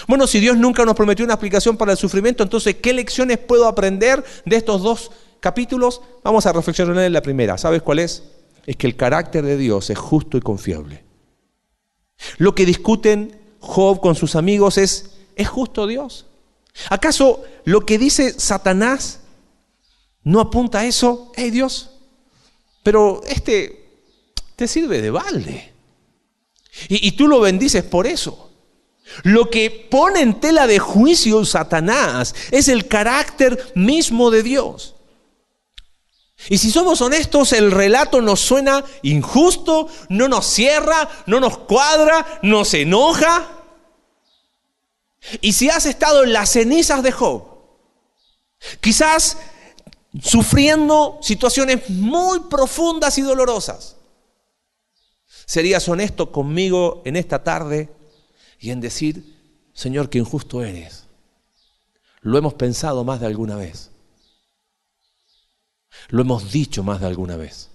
Bueno, 0.07 0.27
si 0.27 0.39
Dios 0.39 0.57
nunca 0.57 0.85
nos 0.85 0.95
prometió 0.95 1.23
una 1.25 1.35
explicación 1.35 1.77
para 1.77 1.93
el 1.93 1.97
sufrimiento, 1.97 2.43
entonces, 2.43 2.75
¿qué 2.75 2.93
lecciones 2.93 3.37
puedo 3.37 3.67
aprender 3.67 4.23
de 4.45 4.55
estos 4.55 4.81
dos 4.81 5.11
capítulos? 5.39 6.01
Vamos 6.23 6.45
a 6.45 6.53
reflexionar 6.53 6.97
en 7.03 7.13
la 7.13 7.21
primera. 7.21 7.57
¿Sabes 7.57 7.81
cuál 7.81 7.99
es? 7.99 8.23
Es 8.65 8.75
que 8.75 8.87
el 8.87 8.95
carácter 8.95 9.45
de 9.45 9.57
Dios 9.57 9.89
es 9.89 9.97
justo 9.97 10.37
y 10.37 10.41
confiable. 10.41 11.03
Lo 12.37 12.53
que 12.53 12.65
discuten 12.65 13.39
Job 13.59 14.01
con 14.01 14.15
sus 14.15 14.35
amigos 14.35 14.77
es, 14.77 15.17
¿es 15.35 15.47
justo 15.47 15.87
Dios? 15.87 16.26
¿Acaso 16.89 17.43
lo 17.65 17.85
que 17.85 17.97
dice 17.97 18.39
Satanás 18.39 19.19
no 20.23 20.39
apunta 20.39 20.79
a 20.79 20.85
eso? 20.85 21.31
¡Hey 21.35 21.51
Dios! 21.51 21.91
Pero 22.83 23.21
este 23.27 23.85
te 24.55 24.67
sirve 24.67 25.01
de 25.01 25.11
balde. 25.11 25.73
Y, 26.89 27.07
y 27.07 27.11
tú 27.11 27.27
lo 27.27 27.39
bendices 27.39 27.83
por 27.83 28.07
eso. 28.07 28.51
Lo 29.23 29.49
que 29.49 29.69
pone 29.89 30.21
en 30.21 30.39
tela 30.39 30.67
de 30.67 30.79
juicio 30.79 31.45
Satanás 31.45 32.35
es 32.51 32.67
el 32.67 32.87
carácter 32.87 33.71
mismo 33.75 34.31
de 34.31 34.43
Dios. 34.43 34.95
Y 36.49 36.59
si 36.59 36.71
somos 36.71 37.01
honestos, 37.01 37.51
el 37.51 37.71
relato 37.71 38.21
nos 38.21 38.39
suena 38.39 38.83
injusto, 39.01 39.87
no 40.09 40.27
nos 40.27 40.45
cierra, 40.45 41.09
no 41.25 41.39
nos 41.39 41.57
cuadra, 41.57 42.39
nos 42.43 42.73
enoja. 42.73 43.56
Y 45.41 45.53
si 45.53 45.69
has 45.69 45.85
estado 45.85 46.23
en 46.23 46.33
las 46.33 46.51
cenizas 46.51 47.03
de 47.03 47.11
Job, 47.11 47.43
quizás 48.81 49.37
sufriendo 50.21 51.19
situaciones 51.21 51.89
muy 51.89 52.41
profundas 52.49 53.17
y 53.17 53.21
dolorosas, 53.21 53.97
serías 55.45 55.87
honesto 55.87 56.31
conmigo 56.31 57.01
en 57.05 57.15
esta 57.15 57.43
tarde 57.43 57.89
y 58.59 58.71
en 58.71 58.81
decir, 58.81 59.35
Señor, 59.73 60.09
que 60.09 60.17
injusto 60.17 60.63
eres. 60.63 61.05
Lo 62.21 62.37
hemos 62.37 62.55
pensado 62.55 63.03
más 63.03 63.19
de 63.19 63.27
alguna 63.27 63.55
vez. 63.55 63.91
Lo 66.09 66.21
hemos 66.21 66.51
dicho 66.51 66.83
más 66.83 66.99
de 66.99 67.07
alguna 67.07 67.37
vez. 67.37 67.69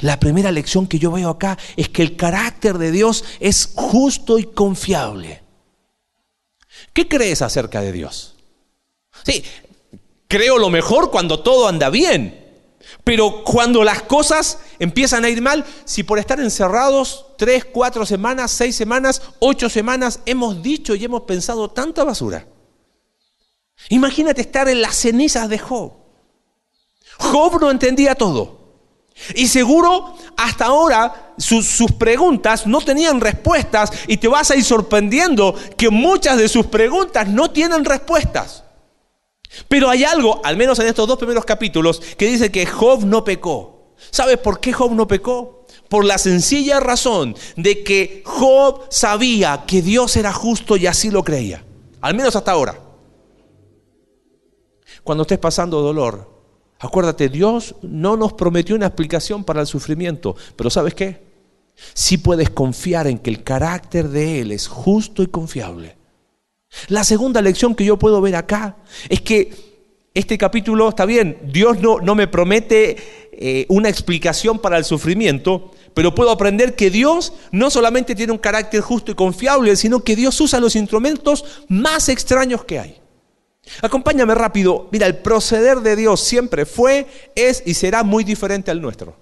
La 0.00 0.18
primera 0.18 0.50
lección 0.50 0.86
que 0.86 0.98
yo 0.98 1.12
veo 1.12 1.28
acá 1.28 1.58
es 1.76 1.88
que 1.88 2.02
el 2.02 2.16
carácter 2.16 2.78
de 2.78 2.90
Dios 2.90 3.24
es 3.40 3.72
justo 3.74 4.38
y 4.38 4.44
confiable. 4.44 5.43
¿Qué 6.94 7.08
crees 7.08 7.42
acerca 7.42 7.82
de 7.82 7.92
Dios? 7.92 8.36
Sí, 9.24 9.44
creo 10.28 10.56
lo 10.56 10.70
mejor 10.70 11.10
cuando 11.10 11.40
todo 11.40 11.68
anda 11.68 11.90
bien. 11.90 12.40
Pero 13.02 13.44
cuando 13.44 13.82
las 13.82 14.02
cosas 14.02 14.58
empiezan 14.78 15.24
a 15.24 15.28
ir 15.28 15.42
mal, 15.42 15.64
si 15.84 16.04
por 16.04 16.18
estar 16.18 16.38
encerrados 16.40 17.26
tres, 17.36 17.64
cuatro 17.64 18.06
semanas, 18.06 18.50
seis 18.50 18.76
semanas, 18.76 19.20
ocho 19.40 19.68
semanas, 19.68 20.20
hemos 20.24 20.62
dicho 20.62 20.94
y 20.94 21.04
hemos 21.04 21.22
pensado 21.22 21.70
tanta 21.70 22.04
basura. 22.04 22.46
Imagínate 23.88 24.40
estar 24.42 24.68
en 24.68 24.80
las 24.80 24.96
cenizas 24.96 25.48
de 25.48 25.58
Job. 25.58 25.92
Job 27.18 27.60
no 27.60 27.70
entendía 27.70 28.14
todo. 28.14 28.63
Y 29.34 29.46
seguro 29.46 30.14
hasta 30.36 30.66
ahora 30.66 31.34
sus, 31.38 31.92
preguntas 31.98 32.66
no 32.66 32.80
tenían 32.80 33.20
respuestas 33.20 33.90
y 34.06 34.16
te 34.16 34.28
vas 34.28 34.50
a 34.50 34.56
ir 34.56 34.64
sorprendiendo 34.64 35.54
que 35.76 35.88
muchas 35.90 36.36
de 36.36 36.48
sus 36.48 36.66
preguntas 36.66 37.28
no 37.28 37.50
tienen 37.50 37.84
respuestas. 37.84 38.64
Pero 39.68 39.88
hay 39.88 40.04
algo, 40.04 40.40
al 40.44 40.56
menos 40.56 40.78
en 40.80 40.88
estos 40.88 41.06
dos 41.06 41.16
primeros 41.16 41.44
capítulos, 41.44 42.00
que 42.18 42.26
dice 42.26 42.50
que 42.50 42.66
Job 42.66 43.04
no 43.04 43.24
pecó. 43.24 43.94
¿Sabes 44.10 44.38
por 44.38 44.60
qué 44.60 44.72
Job 44.72 44.92
no 44.92 45.06
pecó? 45.06 45.64
Por 45.88 46.04
la 46.04 46.18
sencilla 46.18 46.80
razón 46.80 47.36
de 47.56 47.84
que 47.84 48.22
Job 48.26 48.86
sabía 48.90 49.64
que 49.66 49.80
Dios 49.80 50.16
era 50.16 50.32
justo 50.32 50.76
y 50.76 50.86
así 50.86 51.10
lo 51.10 51.22
creía. 51.22 51.64
Al 52.00 52.14
menos 52.14 52.34
hasta 52.34 52.50
ahora. 52.50 52.80
Cuando 55.04 55.22
estés 55.22 55.38
pasando 55.38 55.80
dolor, 55.80 56.33
Acuérdate, 56.84 57.30
Dios 57.30 57.76
no 57.80 58.14
nos 58.14 58.34
prometió 58.34 58.76
una 58.76 58.86
explicación 58.86 59.42
para 59.42 59.62
el 59.62 59.66
sufrimiento, 59.66 60.36
pero 60.54 60.68
¿sabes 60.68 60.94
qué? 60.94 61.22
Sí 61.94 62.18
puedes 62.18 62.50
confiar 62.50 63.06
en 63.06 63.18
que 63.18 63.30
el 63.30 63.42
carácter 63.42 64.10
de 64.10 64.42
Él 64.42 64.52
es 64.52 64.68
justo 64.68 65.22
y 65.22 65.28
confiable. 65.28 65.96
La 66.88 67.02
segunda 67.02 67.40
lección 67.40 67.74
que 67.74 67.86
yo 67.86 67.98
puedo 67.98 68.20
ver 68.20 68.36
acá 68.36 68.76
es 69.08 69.22
que 69.22 69.50
este 70.12 70.36
capítulo 70.36 70.90
está 70.90 71.06
bien, 71.06 71.38
Dios 71.50 71.80
no, 71.80 72.00
no 72.00 72.14
me 72.14 72.28
promete 72.28 73.30
eh, 73.32 73.64
una 73.70 73.88
explicación 73.88 74.58
para 74.58 74.76
el 74.76 74.84
sufrimiento, 74.84 75.70
pero 75.94 76.14
puedo 76.14 76.30
aprender 76.30 76.76
que 76.76 76.90
Dios 76.90 77.32
no 77.50 77.70
solamente 77.70 78.14
tiene 78.14 78.32
un 78.32 78.38
carácter 78.38 78.82
justo 78.82 79.10
y 79.10 79.14
confiable, 79.14 79.74
sino 79.76 80.04
que 80.04 80.16
Dios 80.16 80.38
usa 80.38 80.60
los 80.60 80.76
instrumentos 80.76 81.64
más 81.68 82.10
extraños 82.10 82.62
que 82.64 82.78
hay. 82.78 83.03
Acompáñame 83.82 84.34
rápido. 84.34 84.88
Mira, 84.92 85.06
el 85.06 85.16
proceder 85.18 85.80
de 85.80 85.96
Dios 85.96 86.20
siempre 86.20 86.66
fue, 86.66 87.06
es 87.34 87.62
y 87.66 87.74
será 87.74 88.02
muy 88.02 88.24
diferente 88.24 88.70
al 88.70 88.80
nuestro. 88.80 89.16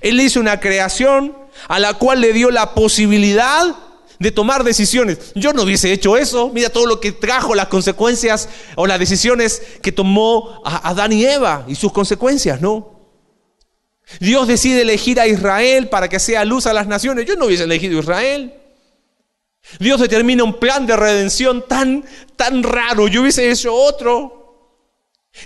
Él 0.00 0.20
hizo 0.20 0.40
una 0.40 0.60
creación 0.60 1.36
a 1.68 1.78
la 1.78 1.94
cual 1.94 2.20
le 2.20 2.32
dio 2.32 2.50
la 2.50 2.74
posibilidad 2.74 3.76
de 4.18 4.30
tomar 4.30 4.64
decisiones. 4.64 5.32
Yo 5.34 5.52
no 5.52 5.62
hubiese 5.62 5.92
hecho 5.92 6.16
eso. 6.16 6.50
Mira 6.50 6.70
todo 6.70 6.86
lo 6.86 7.00
que 7.00 7.12
trajo, 7.12 7.54
las 7.54 7.68
consecuencias 7.68 8.48
o 8.76 8.86
las 8.86 8.98
decisiones 8.98 9.62
que 9.82 9.92
tomó 9.92 10.62
Adán 10.64 11.12
y 11.12 11.24
Eva 11.24 11.64
y 11.68 11.74
sus 11.74 11.92
consecuencias, 11.92 12.60
¿no? 12.60 12.94
Dios 14.20 14.46
decide 14.46 14.82
elegir 14.82 15.18
a 15.18 15.26
Israel 15.26 15.88
para 15.88 16.08
que 16.08 16.20
sea 16.20 16.44
luz 16.44 16.66
a 16.66 16.72
las 16.72 16.86
naciones. 16.86 17.26
Yo 17.26 17.36
no 17.36 17.46
hubiese 17.46 17.64
elegido 17.64 17.98
a 17.98 18.02
Israel. 18.02 18.54
Dios 19.78 20.00
determina 20.00 20.44
un 20.44 20.58
plan 20.58 20.86
de 20.86 20.96
redención 20.96 21.66
tan, 21.66 22.04
tan 22.36 22.62
raro. 22.62 23.08
Yo 23.08 23.22
hubiese 23.22 23.50
hecho 23.50 23.74
otro. 23.74 24.42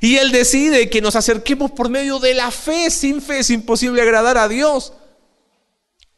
Y 0.00 0.16
Él 0.16 0.32
decide 0.32 0.90
que 0.90 1.00
nos 1.00 1.16
acerquemos 1.16 1.70
por 1.70 1.88
medio 1.88 2.18
de 2.18 2.34
la 2.34 2.50
fe. 2.50 2.90
Sin 2.90 3.22
fe 3.22 3.38
es 3.38 3.50
imposible 3.50 4.02
agradar 4.02 4.36
a 4.36 4.48
Dios. 4.48 4.92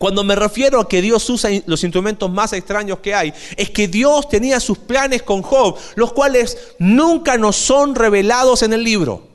Cuando 0.00 0.24
me 0.24 0.34
refiero 0.34 0.80
a 0.80 0.88
que 0.88 1.02
Dios 1.02 1.28
usa 1.28 1.50
los 1.66 1.84
instrumentos 1.84 2.30
más 2.30 2.54
extraños 2.54 3.00
que 3.00 3.14
hay, 3.14 3.34
es 3.56 3.68
que 3.68 3.86
Dios 3.86 4.30
tenía 4.30 4.58
sus 4.58 4.78
planes 4.78 5.22
con 5.22 5.42
Job, 5.42 5.76
los 5.94 6.14
cuales 6.14 6.56
nunca 6.78 7.36
nos 7.36 7.56
son 7.56 7.94
revelados 7.94 8.62
en 8.62 8.72
el 8.72 8.82
libro. 8.82 9.28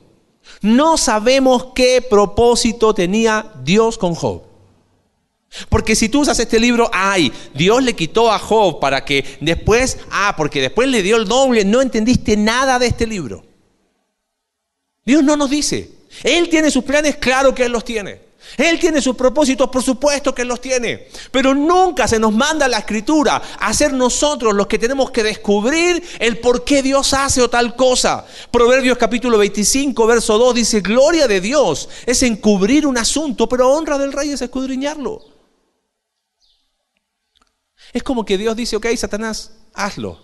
No 0.62 0.96
sabemos 0.96 1.68
qué 1.72 2.02
propósito 2.02 2.94
tenía 2.94 3.52
Dios 3.62 3.96
con 3.96 4.16
Job. 4.16 4.45
Porque 5.68 5.96
si 5.96 6.08
tú 6.08 6.20
usas 6.20 6.38
este 6.38 6.60
libro, 6.60 6.90
ay, 6.92 7.32
Dios 7.54 7.82
le 7.82 7.94
quitó 7.94 8.30
a 8.30 8.38
Job 8.38 8.80
para 8.80 9.04
que 9.04 9.24
después, 9.40 9.98
ah, 10.10 10.34
porque 10.36 10.60
después 10.60 10.88
le 10.88 11.02
dio 11.02 11.16
el 11.16 11.26
doble, 11.26 11.64
no 11.64 11.82
entendiste 11.82 12.36
nada 12.36 12.78
de 12.78 12.86
este 12.86 13.06
libro. 13.06 13.44
Dios 15.04 15.22
no 15.22 15.36
nos 15.36 15.50
dice. 15.50 15.90
Él 16.22 16.48
tiene 16.48 16.70
sus 16.70 16.84
planes, 16.84 17.16
claro 17.16 17.54
que 17.54 17.64
Él 17.64 17.72
los 17.72 17.84
tiene. 17.84 18.26
Él 18.56 18.78
tiene 18.78 19.02
sus 19.02 19.16
propósitos, 19.16 19.68
por 19.68 19.82
supuesto 19.82 20.34
que 20.34 20.44
los 20.44 20.60
tiene. 20.60 21.08
Pero 21.30 21.54
nunca 21.54 22.08
se 22.08 22.18
nos 22.18 22.32
manda 22.32 22.68
la 22.68 22.78
escritura 22.78 23.42
a 23.58 23.74
ser 23.74 23.92
nosotros 23.92 24.54
los 24.54 24.66
que 24.66 24.78
tenemos 24.78 25.10
que 25.10 25.22
descubrir 25.22 26.02
el 26.18 26.38
por 26.38 26.64
qué 26.64 26.82
Dios 26.82 27.12
hace 27.12 27.42
o 27.42 27.50
tal 27.50 27.76
cosa. 27.76 28.24
Proverbios 28.50 28.98
capítulo 28.98 29.38
25, 29.38 30.06
verso 30.06 30.38
2 30.38 30.54
dice, 30.54 30.80
gloria 30.80 31.28
de 31.28 31.40
Dios 31.40 31.88
es 32.06 32.22
encubrir 32.22 32.86
un 32.86 32.96
asunto, 32.98 33.48
pero 33.48 33.70
honra 33.70 33.98
del 33.98 34.12
rey 34.12 34.30
es 34.30 34.40
escudriñarlo. 34.40 35.35
Es 37.92 38.02
como 38.02 38.24
que 38.24 38.38
Dios 38.38 38.56
dice, 38.56 38.76
ok, 38.76 38.86
Satanás, 38.96 39.56
hazlo. 39.74 40.22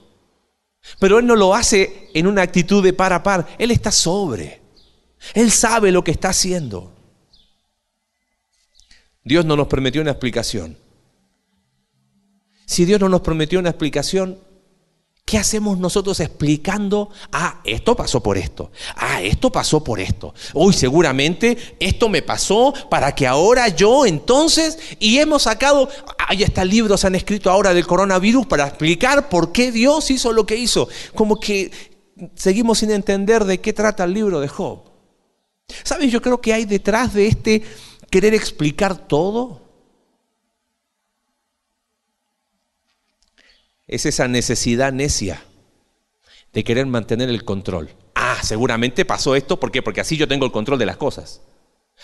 Pero 0.98 1.18
Él 1.18 1.26
no 1.26 1.36
lo 1.36 1.54
hace 1.54 2.10
en 2.14 2.26
una 2.26 2.42
actitud 2.42 2.82
de 2.82 2.92
par 2.92 3.12
a 3.12 3.22
par. 3.22 3.46
Él 3.58 3.70
está 3.70 3.90
sobre. 3.90 4.60
Él 5.34 5.50
sabe 5.50 5.92
lo 5.92 6.02
que 6.02 6.10
está 6.10 6.30
haciendo. 6.30 6.94
Dios 9.24 9.44
no 9.44 9.56
nos 9.56 9.68
prometió 9.68 10.02
una 10.02 10.10
explicación. 10.10 10.76
Si 12.66 12.84
Dios 12.84 13.00
no 13.00 13.08
nos 13.08 13.20
prometió 13.20 13.58
una 13.58 13.70
explicación, 13.70 14.38
¿qué 15.24 15.38
hacemos 15.38 15.78
nosotros 15.78 16.20
explicando? 16.20 17.10
Ah, 17.32 17.60
esto 17.64 17.96
pasó 17.96 18.22
por 18.22 18.36
esto. 18.36 18.70
Ah, 18.96 19.22
esto 19.22 19.50
pasó 19.50 19.82
por 19.82 20.00
esto. 20.00 20.34
Uy, 20.54 20.72
seguramente 20.72 21.76
esto 21.80 22.08
me 22.08 22.22
pasó 22.22 22.74
para 22.90 23.14
que 23.14 23.26
ahora 23.26 23.68
yo 23.68 24.06
entonces, 24.06 24.78
y 24.98 25.18
hemos 25.18 25.42
sacado, 25.44 25.88
ahí 26.18 26.42
está 26.42 26.64
libros 26.64 27.04
han 27.04 27.14
escrito 27.14 27.50
ahora 27.50 27.74
del 27.74 27.86
coronavirus 27.86 28.46
para 28.46 28.66
explicar 28.66 29.28
por 29.28 29.52
qué 29.52 29.72
Dios 29.72 30.10
hizo 30.10 30.32
lo 30.32 30.46
que 30.46 30.56
hizo. 30.56 30.88
Como 31.14 31.38
que 31.38 31.70
seguimos 32.34 32.78
sin 32.78 32.90
entender 32.90 33.44
de 33.44 33.60
qué 33.60 33.72
trata 33.72 34.04
el 34.04 34.14
libro 34.14 34.40
de 34.40 34.48
Job. 34.48 34.90
¿Sabes? 35.84 36.12
Yo 36.12 36.20
creo 36.20 36.40
que 36.40 36.52
hay 36.52 36.64
detrás 36.64 37.14
de 37.14 37.26
este 37.26 37.62
querer 38.10 38.34
explicar 38.34 39.08
todo? 39.08 39.62
Es 43.92 44.06
esa 44.06 44.28
necesidad 44.28 44.92
necia 44.92 45.44
de 46.52 46.64
querer 46.64 46.86
mantener 46.86 47.28
el 47.28 47.44
control. 47.44 47.90
Ah, 48.14 48.38
seguramente 48.42 49.04
pasó 49.04 49.34
esto, 49.36 49.58
¿por 49.58 49.70
qué? 49.70 49.82
Porque 49.82 50.00
así 50.00 50.16
yo 50.16 50.28
tengo 50.28 50.46
el 50.46 50.52
control 50.52 50.78
de 50.78 50.86
las 50.86 50.96
cosas. 50.96 51.40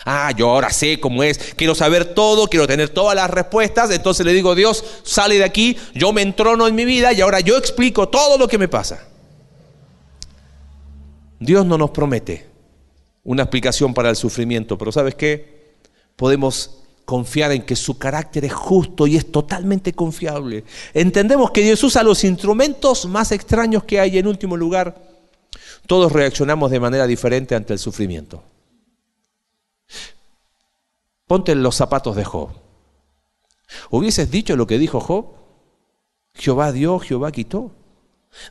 Ah, 0.05 0.31
yo 0.35 0.49
ahora 0.49 0.69
sé 0.69 0.99
cómo 0.99 1.23
es, 1.23 1.55
quiero 1.55 1.75
saber 1.75 2.13
todo, 2.13 2.47
quiero 2.47 2.67
tener 2.67 2.89
todas 2.89 3.15
las 3.15 3.29
respuestas, 3.29 3.91
entonces 3.91 4.25
le 4.25 4.33
digo, 4.33 4.55
Dios, 4.55 4.83
sale 5.03 5.37
de 5.37 5.43
aquí, 5.43 5.77
yo 5.93 6.13
me 6.13 6.21
entrono 6.21 6.67
en 6.67 6.75
mi 6.75 6.85
vida 6.85 7.11
y 7.11 7.21
ahora 7.21 7.39
yo 7.39 7.57
explico 7.57 8.07
todo 8.07 8.37
lo 8.37 8.47
que 8.47 8.57
me 8.57 8.67
pasa. 8.67 9.07
Dios 11.39 11.65
no 11.65 11.77
nos 11.77 11.89
promete 11.89 12.47
una 13.23 13.43
explicación 13.43 13.93
para 13.93 14.09
el 14.09 14.15
sufrimiento, 14.15 14.77
pero 14.77 14.91
¿sabes 14.91 15.15
qué? 15.15 15.59
podemos 16.19 16.78
confiar 17.09 17.51
en 17.51 17.63
que 17.63 17.75
su 17.75 17.97
carácter 17.97 18.45
es 18.45 18.53
justo 18.53 19.07
y 19.07 19.15
es 19.15 19.31
totalmente 19.31 19.93
confiable. 19.93 20.63
Entendemos 20.93 21.49
que 21.49 21.63
Dios 21.63 21.83
usa 21.83 22.03
los 22.03 22.23
instrumentos 22.23 23.07
más 23.07 23.31
extraños 23.31 23.83
que 23.83 23.99
hay. 23.99 24.19
En 24.19 24.27
último 24.27 24.55
lugar, 24.55 24.95
todos 25.87 26.11
reaccionamos 26.11 26.69
de 26.69 26.79
manera 26.79 27.07
diferente 27.07 27.55
ante 27.55 27.73
el 27.73 27.79
sufrimiento. 27.79 28.43
Ponte 31.25 31.55
los 31.55 31.73
zapatos 31.73 32.15
de 32.15 32.25
Job. 32.25 32.49
¿Hubieses 33.89 34.29
dicho 34.29 34.55
lo 34.55 34.67
que 34.67 34.77
dijo 34.77 34.99
Job? 34.99 35.33
Jehová 36.35 36.71
dio, 36.71 36.99
Jehová 36.99 37.31
quitó. 37.31 37.71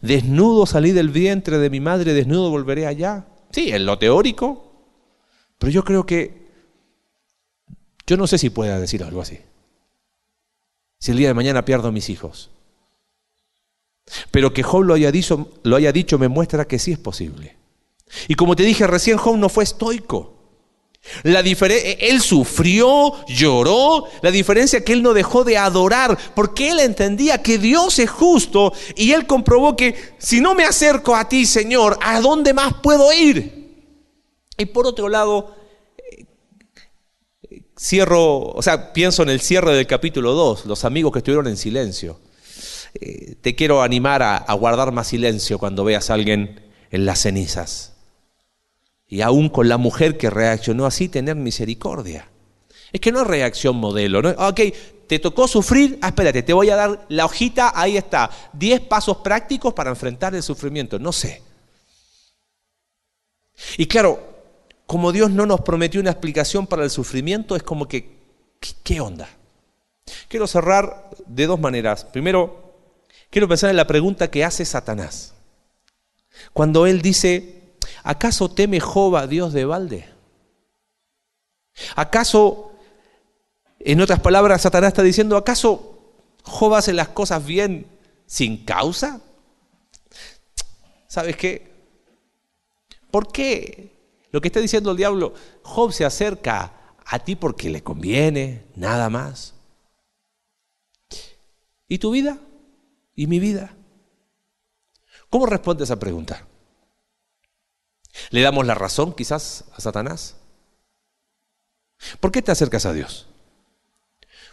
Desnudo 0.02 0.66
salí 0.66 0.90
del 0.90 1.10
vientre 1.10 1.58
de 1.58 1.70
mi 1.70 1.78
madre, 1.78 2.12
desnudo 2.12 2.50
volveré 2.50 2.88
allá. 2.88 3.24
Sí, 3.52 3.70
en 3.70 3.86
lo 3.86 4.00
teórico. 4.00 4.64
Pero 5.58 5.70
yo 5.70 5.84
creo 5.84 6.04
que 6.04 6.47
yo 8.08 8.16
no 8.16 8.26
sé 8.26 8.38
si 8.38 8.48
pueda 8.48 8.80
decir 8.80 9.04
algo 9.04 9.20
así. 9.20 9.38
Si 10.98 11.10
el 11.10 11.18
día 11.18 11.28
de 11.28 11.34
mañana 11.34 11.66
pierdo 11.66 11.88
a 11.88 11.92
mis 11.92 12.08
hijos. 12.08 12.48
Pero 14.30 14.54
que 14.54 14.62
Job 14.62 14.82
lo 14.84 14.94
haya, 14.94 15.12
dicho, 15.12 16.18
me 16.18 16.28
muestra 16.28 16.66
que 16.66 16.78
sí 16.78 16.90
es 16.90 16.98
posible. 16.98 17.56
Y 18.26 18.34
como 18.34 18.56
te 18.56 18.62
dije 18.62 18.86
recién, 18.86 19.18
Job 19.18 19.36
no 19.36 19.50
fue 19.50 19.64
estoico. 19.64 20.36
La 21.22 21.40
él 21.40 22.20
sufrió, 22.22 23.12
lloró, 23.28 24.04
la 24.22 24.30
diferencia 24.30 24.82
que 24.82 24.94
él 24.94 25.02
no 25.02 25.12
dejó 25.12 25.44
de 25.44 25.58
adorar, 25.58 26.18
porque 26.34 26.70
él 26.70 26.80
entendía 26.80 27.42
que 27.42 27.58
Dios 27.58 27.98
es 27.98 28.10
justo 28.10 28.72
y 28.96 29.12
él 29.12 29.26
comprobó 29.26 29.76
que 29.76 30.14
si 30.18 30.40
no 30.40 30.54
me 30.54 30.64
acerco 30.64 31.14
a 31.14 31.28
ti, 31.28 31.44
Señor, 31.44 31.98
¿a 32.00 32.20
dónde 32.22 32.54
más 32.54 32.72
puedo 32.82 33.12
ir? 33.12 33.58
Y 34.56 34.64
por 34.66 34.86
otro 34.86 35.08
lado, 35.10 35.57
cierro, 37.78 38.50
o 38.50 38.62
sea, 38.62 38.92
pienso 38.92 39.22
en 39.22 39.30
el 39.30 39.40
cierre 39.40 39.74
del 39.74 39.86
capítulo 39.86 40.32
2, 40.32 40.66
los 40.66 40.84
amigos 40.84 41.12
que 41.12 41.18
estuvieron 41.18 41.46
en 41.46 41.56
silencio. 41.56 42.20
Eh, 42.94 43.36
te 43.40 43.54
quiero 43.54 43.82
animar 43.82 44.22
a, 44.22 44.52
guardar 44.54 44.92
más 44.92 45.08
silencio 45.08 45.58
cuando 45.58 45.84
veas 45.84 46.10
a 46.10 46.14
alguien 46.14 46.60
en 46.90 47.06
las 47.06 47.20
cenizas. 47.20 47.94
Y 49.06 49.20
aún 49.20 49.48
con 49.48 49.68
la 49.68 49.78
mujer 49.78 50.18
que 50.18 50.30
reaccionó 50.30 50.86
así, 50.86 51.08
tener 51.08 51.36
misericordia. 51.36 52.28
Es 52.92 53.00
que 53.00 53.12
no 53.12 53.20
es 53.22 53.26
reacción 53.26 53.76
modelo. 53.76 54.22
¿no? 54.22 54.30
Ok, 54.30 54.60
te 55.06 55.18
tocó 55.18 55.48
sufrir, 55.48 55.98
ah, 56.02 56.08
espérate, 56.08 56.42
te 56.42 56.52
voy 56.52 56.68
a 56.70 56.76
dar 56.76 57.06
la 57.08 57.24
hojita, 57.24 57.72
ahí 57.74 57.96
está. 57.96 58.30
Diez 58.52 58.80
pasos 58.80 59.18
prácticos 59.18 59.72
para 59.72 59.90
enfrentar 59.90 60.34
el 60.34 60.42
sufrimiento. 60.42 60.98
No 60.98 61.12
sé. 61.12 61.42
Y 63.76 63.86
claro, 63.86 64.37
como 64.88 65.12
Dios 65.12 65.30
no 65.30 65.44
nos 65.44 65.60
prometió 65.60 66.00
una 66.00 66.12
explicación 66.12 66.66
para 66.66 66.82
el 66.82 66.88
sufrimiento, 66.88 67.54
es 67.54 67.62
como 67.62 67.86
que, 67.86 68.08
¿qué 68.82 69.02
onda? 69.02 69.28
Quiero 70.28 70.46
cerrar 70.46 71.10
de 71.26 71.46
dos 71.46 71.60
maneras. 71.60 72.06
Primero, 72.06 72.72
quiero 73.28 73.46
pensar 73.46 73.68
en 73.68 73.76
la 73.76 73.86
pregunta 73.86 74.30
que 74.30 74.46
hace 74.46 74.64
Satanás. 74.64 75.34
Cuando 76.54 76.86
él 76.86 77.02
dice, 77.02 77.74
¿acaso 78.02 78.50
teme 78.50 78.80
Jehová 78.80 79.26
Dios 79.26 79.52
de 79.52 79.66
balde? 79.66 80.08
¿Acaso, 81.94 82.72
en 83.80 84.00
otras 84.00 84.20
palabras, 84.20 84.62
Satanás 84.62 84.88
está 84.88 85.02
diciendo, 85.02 85.36
¿acaso 85.36 85.98
Jehová 86.46 86.78
hace 86.78 86.94
las 86.94 87.08
cosas 87.08 87.44
bien 87.44 87.86
sin 88.24 88.64
causa? 88.64 89.20
¿Sabes 91.08 91.36
qué? 91.36 91.70
¿Por 93.10 93.30
qué 93.30 93.97
lo 94.30 94.40
que 94.40 94.48
está 94.48 94.60
diciendo 94.60 94.90
el 94.90 94.96
diablo, 94.96 95.34
Job 95.62 95.92
se 95.92 96.04
acerca 96.04 96.72
a 97.04 97.18
ti 97.20 97.36
porque 97.36 97.70
le 97.70 97.82
conviene, 97.82 98.66
nada 98.76 99.08
más. 99.08 99.54
¿Y 101.88 101.98
tu 101.98 102.10
vida? 102.10 102.38
¿Y 103.14 103.26
mi 103.26 103.38
vida? 103.38 103.74
¿Cómo 105.30 105.46
responde 105.46 105.84
esa 105.84 105.98
pregunta? 105.98 106.46
¿Le 108.30 108.42
damos 108.42 108.66
la 108.66 108.74
razón 108.74 109.14
quizás 109.14 109.64
a 109.74 109.80
Satanás? 109.80 110.36
¿Por 112.20 112.30
qué 112.30 112.42
te 112.42 112.52
acercas 112.52 112.86
a 112.86 112.92
Dios? 112.92 113.26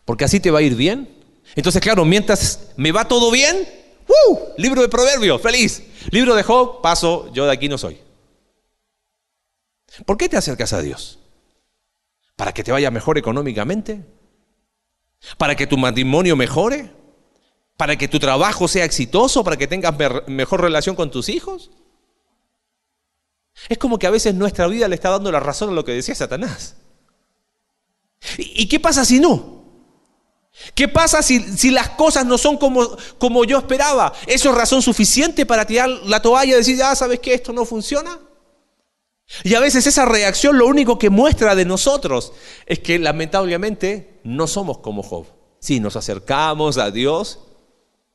¿Porque 0.06 0.26
así 0.26 0.40
te 0.40 0.52
va 0.52 0.60
a 0.60 0.64
ir 0.64 0.76
bien? 0.76 1.24
Entonces, 1.56 1.82
claro, 1.82 2.06
mientras 2.06 2.72
me 2.78 2.92
va 2.92 3.08
todo 3.08 3.32
bien, 3.32 3.68
¡uh! 4.08 4.40
libro 4.58 4.82
de 4.82 4.90
proverbios, 4.90 5.42
feliz. 5.42 5.84
Libro 6.12 6.36
de 6.36 6.44
Job, 6.44 6.82
paso, 6.82 7.32
yo 7.34 7.46
de 7.46 7.52
aquí 7.52 7.68
no 7.68 7.78
soy. 7.78 8.05
¿Por 10.06 10.18
qué 10.18 10.28
te 10.28 10.38
acercas 10.38 10.74
a 10.74 10.82
Dios? 10.82 11.20
¿Para 12.36 12.54
que 12.54 12.64
te 12.64 12.72
vaya 12.72 12.92
mejor 12.92 13.18
económicamente? 13.18 14.06
¿Para 15.38 15.56
que 15.56 15.68
tu 15.68 15.78
matrimonio 15.78 16.36
mejore? 16.36 16.92
¿Para 17.78 17.98
que 17.98 18.08
tu 18.08 18.20
trabajo 18.20 18.68
sea 18.68 18.86
exitoso? 18.86 19.44
¿Para 19.44 19.58
que 19.58 19.68
tengas 19.68 19.96
mejor 20.28 20.62
relación 20.62 20.96
con 20.96 21.12
tus 21.12 21.30
hijos? 21.30 21.72
Es 23.70 23.78
como 23.78 23.98
que 23.98 24.08
a 24.08 24.12
veces 24.12 24.36
nuestra 24.36 24.68
vida 24.68 24.88
le 24.88 24.96
está 24.96 25.10
dando 25.10 25.32
la 25.32 25.40
razón 25.40 25.70
a 25.70 25.74
lo 25.74 25.86
que 25.86 25.94
decía 25.94 26.16
Satanás. 26.16 26.76
¿Y 28.38 28.68
qué 28.68 28.80
pasa 28.80 29.06
si 29.06 29.20
no? 29.20 29.64
¿Qué 30.74 30.88
pasa 30.88 31.22
si, 31.22 31.42
si 31.58 31.70
las 31.70 31.90
cosas 31.90 32.26
no 32.26 32.38
son 32.38 32.58
como, 32.58 32.98
como, 33.18 33.44
yo 33.44 33.58
esperaba? 33.58 34.14
¿Eso 34.26 34.50
es 34.50 34.56
razón 34.56 34.82
suficiente 34.82 35.46
para 35.46 35.66
tirar 35.66 35.90
la 35.90 36.22
toalla 36.22 36.54
y 36.54 36.58
decir, 36.58 36.82
ah, 36.82 36.96
sabes 36.96 37.20
que 37.20 37.34
esto 37.34 37.52
no 37.52 37.66
funciona? 37.66 38.20
Y 39.44 39.56
a 39.56 39.60
veces 39.60 39.88
esa 39.88 40.06
reacción 40.06 40.58
lo 40.58 40.68
único 40.68 41.00
que 41.00 41.10
muestra 41.10 41.56
de 41.56 41.66
nosotros 41.66 42.34
es 42.66 42.80
que 42.80 43.00
lamentablemente 43.00 44.20
no 44.24 44.48
somos 44.48 44.80
como 44.80 45.04
Job. 45.04 45.26
Sí, 45.60 45.80
nos 45.80 45.96
acercamos 45.96 46.78
a 46.78 46.92
Dios 46.92 47.40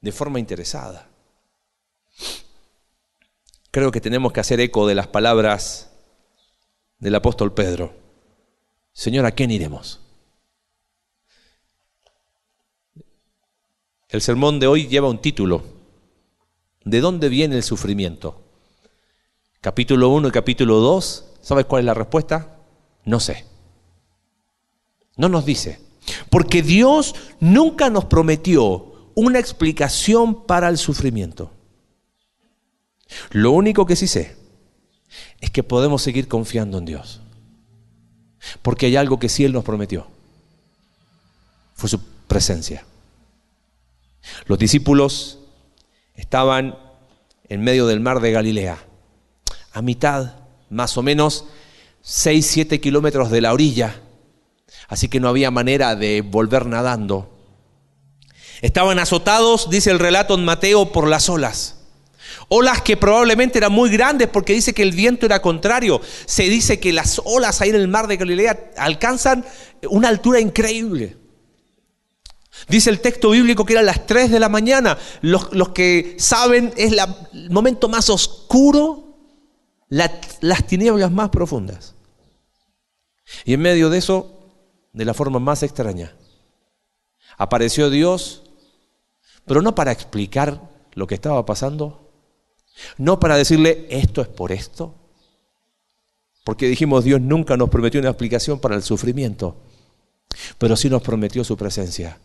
de 0.00 0.12
forma 0.12 0.38
interesada. 0.38 1.08
Creo 3.70 3.90
que 3.90 4.00
tenemos 4.00 4.32
que 4.32 4.40
hacer 4.40 4.60
eco 4.60 4.86
de 4.86 4.94
las 4.94 5.08
palabras 5.08 5.90
del 6.98 7.14
apóstol 7.14 7.54
Pedro. 7.54 7.92
Señor, 8.92 9.26
¿a 9.26 9.32
quién 9.32 9.50
iremos? 9.50 10.00
El 14.08 14.22
sermón 14.22 14.58
de 14.58 14.66
hoy 14.66 14.88
lleva 14.88 15.08
un 15.08 15.20
título. 15.20 15.62
¿De 16.84 17.00
dónde 17.00 17.28
viene 17.28 17.56
el 17.56 17.62
sufrimiento? 17.62 18.42
Capítulo 19.60 20.08
1 20.08 20.28
y 20.28 20.30
capítulo 20.30 20.76
2. 20.76 21.24
¿Sabes 21.42 21.66
cuál 21.66 21.80
es 21.80 21.86
la 21.86 21.94
respuesta? 21.94 22.56
No 23.04 23.20
sé. 23.20 23.44
No 25.16 25.28
nos 25.28 25.44
dice. 25.44 25.80
Porque 26.30 26.62
Dios 26.62 27.14
nunca 27.40 27.90
nos 27.90 28.06
prometió 28.06 29.12
una 29.14 29.38
explicación 29.38 30.46
para 30.46 30.68
el 30.68 30.78
sufrimiento. 30.78 31.52
Lo 33.30 33.50
único 33.50 33.84
que 33.84 33.96
sí 33.96 34.06
sé 34.06 34.36
es 35.40 35.50
que 35.50 35.62
podemos 35.62 36.00
seguir 36.00 36.26
confiando 36.26 36.78
en 36.78 36.86
Dios. 36.86 37.20
Porque 38.62 38.86
hay 38.86 38.96
algo 38.96 39.18
que 39.18 39.28
sí 39.28 39.44
Él 39.44 39.52
nos 39.52 39.64
prometió. 39.64 40.06
Fue 41.74 41.90
su 41.90 42.00
presencia. 42.26 42.86
Los 44.46 44.58
discípulos 44.58 45.38
estaban 46.14 46.78
en 47.48 47.60
medio 47.60 47.86
del 47.86 48.00
mar 48.00 48.20
de 48.20 48.32
Galilea, 48.32 48.78
a 49.72 49.82
mitad, 49.82 50.34
más 50.68 50.96
o 50.96 51.02
menos, 51.02 51.44
6, 52.02 52.46
7 52.46 52.80
kilómetros 52.80 53.30
de 53.30 53.40
la 53.40 53.52
orilla. 53.52 54.00
Así 54.88 55.08
que 55.08 55.20
no 55.20 55.28
había 55.28 55.50
manera 55.50 55.94
de 55.96 56.22
volver 56.22 56.66
nadando. 56.66 57.36
Estaban 58.62 58.98
azotados, 58.98 59.70
dice 59.70 59.90
el 59.90 59.98
relato 59.98 60.34
en 60.34 60.44
Mateo, 60.44 60.92
por 60.92 61.08
las 61.08 61.28
olas. 61.28 61.76
Olas 62.48 62.82
que 62.82 62.96
probablemente 62.96 63.58
eran 63.58 63.72
muy 63.72 63.90
grandes 63.90 64.28
porque 64.28 64.52
dice 64.52 64.74
que 64.74 64.82
el 64.82 64.92
viento 64.92 65.26
era 65.26 65.40
contrario. 65.40 66.00
Se 66.26 66.44
dice 66.44 66.80
que 66.80 66.92
las 66.92 67.20
olas 67.24 67.60
ahí 67.60 67.70
en 67.70 67.76
el 67.76 67.88
mar 67.88 68.06
de 68.06 68.16
Galilea 68.16 68.72
alcanzan 68.76 69.44
una 69.88 70.08
altura 70.08 70.40
increíble. 70.40 71.16
Dice 72.68 72.90
el 72.90 73.00
texto 73.00 73.30
bíblico 73.30 73.64
que 73.64 73.74
eran 73.74 73.86
las 73.86 74.06
3 74.06 74.30
de 74.30 74.40
la 74.40 74.48
mañana. 74.48 74.98
Los, 75.22 75.48
que 75.70 76.16
saben 76.18 76.72
es 76.76 76.92
el 76.92 77.50
momento 77.50 77.88
más 77.88 78.10
oscuro, 78.10 79.09
las 79.90 80.66
tinieblas 80.66 81.10
más 81.10 81.28
profundas. 81.30 81.94
Y 83.44 83.54
en 83.54 83.60
medio 83.60 83.90
de 83.90 83.98
eso, 83.98 84.38
de 84.92 85.04
la 85.04 85.14
forma 85.14 85.38
más 85.38 85.62
extraña, 85.62 86.14
apareció 87.36 87.90
Dios, 87.90 88.42
pero 89.44 89.62
no 89.62 89.74
para 89.74 89.92
explicar 89.92 90.60
lo 90.94 91.06
que 91.06 91.14
estaba 91.14 91.44
pasando, 91.44 92.12
no 92.98 93.20
para 93.20 93.36
decirle 93.36 93.86
esto 93.90 94.22
es 94.22 94.28
por 94.28 94.52
esto, 94.52 94.94
porque 96.44 96.68
dijimos 96.68 97.04
Dios 97.04 97.20
nunca 97.20 97.56
nos 97.56 97.68
prometió 97.68 98.00
una 98.00 98.10
explicación 98.10 98.60
para 98.60 98.76
el 98.76 98.82
sufrimiento, 98.82 99.56
pero 100.58 100.76
sí 100.76 100.88
nos 100.88 101.02
prometió 101.02 101.44
su 101.44 101.56
presencia. 101.56 102.18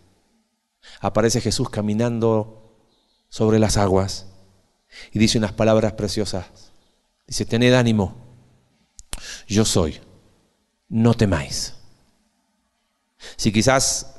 Aparece 1.01 1.41
Jesús 1.41 1.69
caminando 1.69 2.77
sobre 3.29 3.59
las 3.59 3.77
aguas 3.77 4.27
y 5.11 5.19
dice 5.19 5.37
unas 5.37 5.51
palabras 5.51 5.93
preciosas. 5.93 6.64
Dice, 7.27 7.45
tened 7.45 7.73
ánimo, 7.73 8.15
yo 9.47 9.65
soy, 9.65 9.99
no 10.87 11.13
temáis. 11.13 11.75
Si 13.35 13.51
quizás 13.51 14.15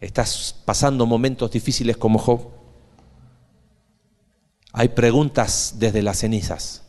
estás 0.00 0.54
pasando 0.64 1.06
momentos 1.06 1.50
difíciles 1.50 1.96
como 1.96 2.18
Job, 2.18 2.50
hay 4.72 4.88
preguntas 4.88 5.74
desde 5.78 6.02
las 6.02 6.18
cenizas. 6.18 6.82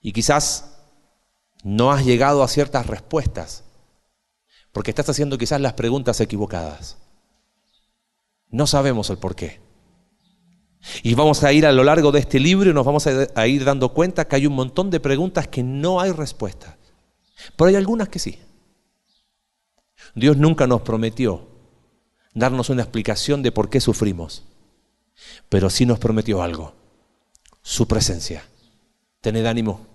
Y 0.00 0.12
quizás 0.12 0.78
no 1.62 1.92
has 1.92 2.04
llegado 2.04 2.42
a 2.42 2.48
ciertas 2.48 2.86
respuestas, 2.86 3.64
porque 4.72 4.90
estás 4.90 5.08
haciendo 5.08 5.36
quizás 5.36 5.60
las 5.60 5.74
preguntas 5.74 6.20
equivocadas. 6.20 6.96
No 8.48 8.66
sabemos 8.66 9.10
el 9.10 9.18
por 9.18 9.36
qué. 9.36 9.60
Y 11.02 11.14
vamos 11.14 11.44
a 11.44 11.52
ir 11.52 11.66
a 11.66 11.72
lo 11.72 11.84
largo 11.84 12.10
de 12.12 12.20
este 12.20 12.40
libro 12.40 12.70
y 12.70 12.74
nos 12.74 12.86
vamos 12.86 13.06
a 13.06 13.46
ir 13.46 13.64
dando 13.64 13.90
cuenta 13.90 14.26
que 14.26 14.36
hay 14.36 14.46
un 14.46 14.54
montón 14.54 14.90
de 14.90 15.00
preguntas 15.00 15.48
que 15.48 15.62
no 15.62 16.00
hay 16.00 16.12
respuesta. 16.12 16.78
Pero 17.56 17.68
hay 17.68 17.76
algunas 17.76 18.08
que 18.08 18.18
sí. 18.18 18.38
Dios 20.14 20.36
nunca 20.36 20.66
nos 20.66 20.82
prometió 20.82 21.48
darnos 22.34 22.70
una 22.70 22.82
explicación 22.82 23.42
de 23.42 23.52
por 23.52 23.68
qué 23.68 23.80
sufrimos 23.80 24.44
pero 25.48 25.70
sí 25.70 25.86
nos 25.86 25.98
prometió 25.98 26.42
algo, 26.42 26.74
su 27.62 27.86
presencia. 27.86 28.44
Tened 29.20 29.46
ánimo, 29.46 29.86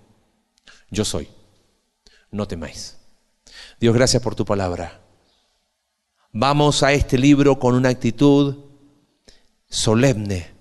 yo 0.89 1.03
soy, 1.03 1.27
no 2.31 2.47
temáis. 2.47 2.97
Dios, 3.79 3.95
gracias 3.95 4.21
por 4.21 4.36
tu 4.36 4.45
palabra. 4.45 5.01
Vamos 6.31 6.83
a 6.83 6.91
este 6.91 7.17
libro 7.17 7.57
con 7.59 7.75
una 7.75 7.89
actitud 7.89 8.65
solemne, 9.67 10.53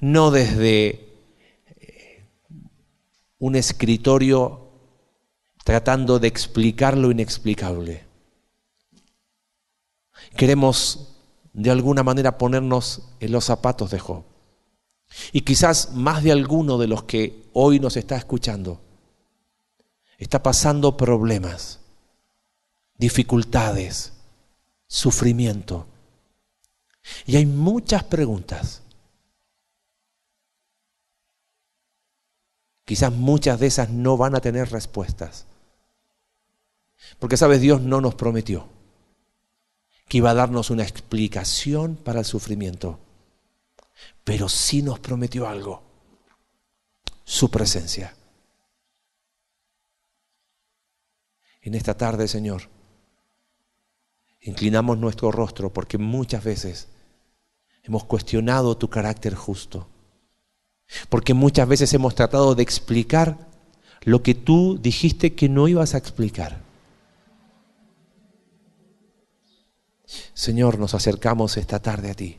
no 0.00 0.30
desde 0.30 1.14
eh, 1.66 2.26
un 3.38 3.56
escritorio 3.56 4.70
tratando 5.64 6.18
de 6.18 6.28
explicar 6.28 6.96
lo 6.96 7.10
inexplicable. 7.10 8.04
Queremos 10.36 11.14
de 11.52 11.70
alguna 11.70 12.02
manera 12.02 12.36
ponernos 12.36 13.02
en 13.20 13.32
los 13.32 13.44
zapatos 13.44 13.90
de 13.90 13.98
Job. 13.98 14.24
Y 15.32 15.42
quizás 15.42 15.92
más 15.94 16.22
de 16.22 16.32
alguno 16.32 16.76
de 16.76 16.88
los 16.88 17.04
que 17.04 17.48
hoy 17.52 17.78
nos 17.78 17.96
está 17.96 18.16
escuchando 18.16 18.80
está 20.18 20.42
pasando 20.42 20.96
problemas, 20.96 21.80
dificultades, 22.96 24.12
sufrimiento. 24.86 25.86
Y 27.26 27.36
hay 27.36 27.46
muchas 27.46 28.04
preguntas. 28.04 28.82
Quizás 32.84 33.12
muchas 33.12 33.58
de 33.60 33.66
esas 33.66 33.90
no 33.90 34.16
van 34.16 34.34
a 34.34 34.40
tener 34.40 34.70
respuestas. 34.70 35.46
Porque 37.18 37.36
sabes, 37.36 37.60
Dios 37.60 37.80
no 37.80 38.00
nos 38.00 38.14
prometió 38.14 38.68
que 40.08 40.18
iba 40.18 40.30
a 40.30 40.34
darnos 40.34 40.70
una 40.70 40.82
explicación 40.82 41.96
para 41.96 42.20
el 42.20 42.24
sufrimiento, 42.24 42.98
pero 44.22 44.48
sí 44.48 44.82
nos 44.82 44.98
prometió 44.98 45.48
algo, 45.48 45.82
su 47.24 47.50
presencia. 47.50 48.14
En 51.62 51.74
esta 51.74 51.96
tarde, 51.96 52.28
Señor, 52.28 52.68
inclinamos 54.42 54.98
nuestro 54.98 55.32
rostro 55.32 55.72
porque 55.72 55.96
muchas 55.96 56.44
veces 56.44 56.88
hemos 57.82 58.04
cuestionado 58.04 58.76
tu 58.76 58.90
carácter 58.90 59.34
justo, 59.34 59.88
porque 61.08 61.34
muchas 61.34 61.68
veces 61.68 61.92
hemos 61.94 62.14
tratado 62.14 62.54
de 62.54 62.62
explicar 62.62 63.38
lo 64.02 64.22
que 64.22 64.34
tú 64.34 64.78
dijiste 64.80 65.34
que 65.34 65.48
no 65.48 65.68
ibas 65.68 65.94
a 65.94 65.98
explicar. 65.98 66.62
Señor, 70.34 70.78
nos 70.78 70.94
acercamos 70.94 71.56
esta 71.56 71.80
tarde 71.80 72.10
a 72.10 72.14
ti, 72.14 72.38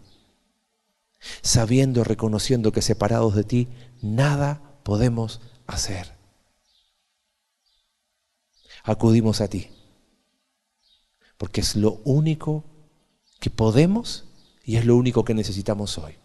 sabiendo 1.41 2.01
y 2.01 2.03
reconociendo 2.03 2.71
que 2.71 2.81
separados 2.81 3.35
de 3.35 3.43
ti 3.43 3.67
nada 4.01 4.61
podemos 4.83 5.41
hacer. 5.65 6.13
Acudimos 8.83 9.41
a 9.41 9.47
ti, 9.47 9.69
porque 11.37 11.61
es 11.61 11.75
lo 11.75 11.93
único 12.03 12.63
que 13.39 13.49
podemos 13.49 14.25
y 14.63 14.75
es 14.77 14.85
lo 14.85 14.95
único 14.95 15.25
que 15.25 15.33
necesitamos 15.33 15.97
hoy. 15.97 16.15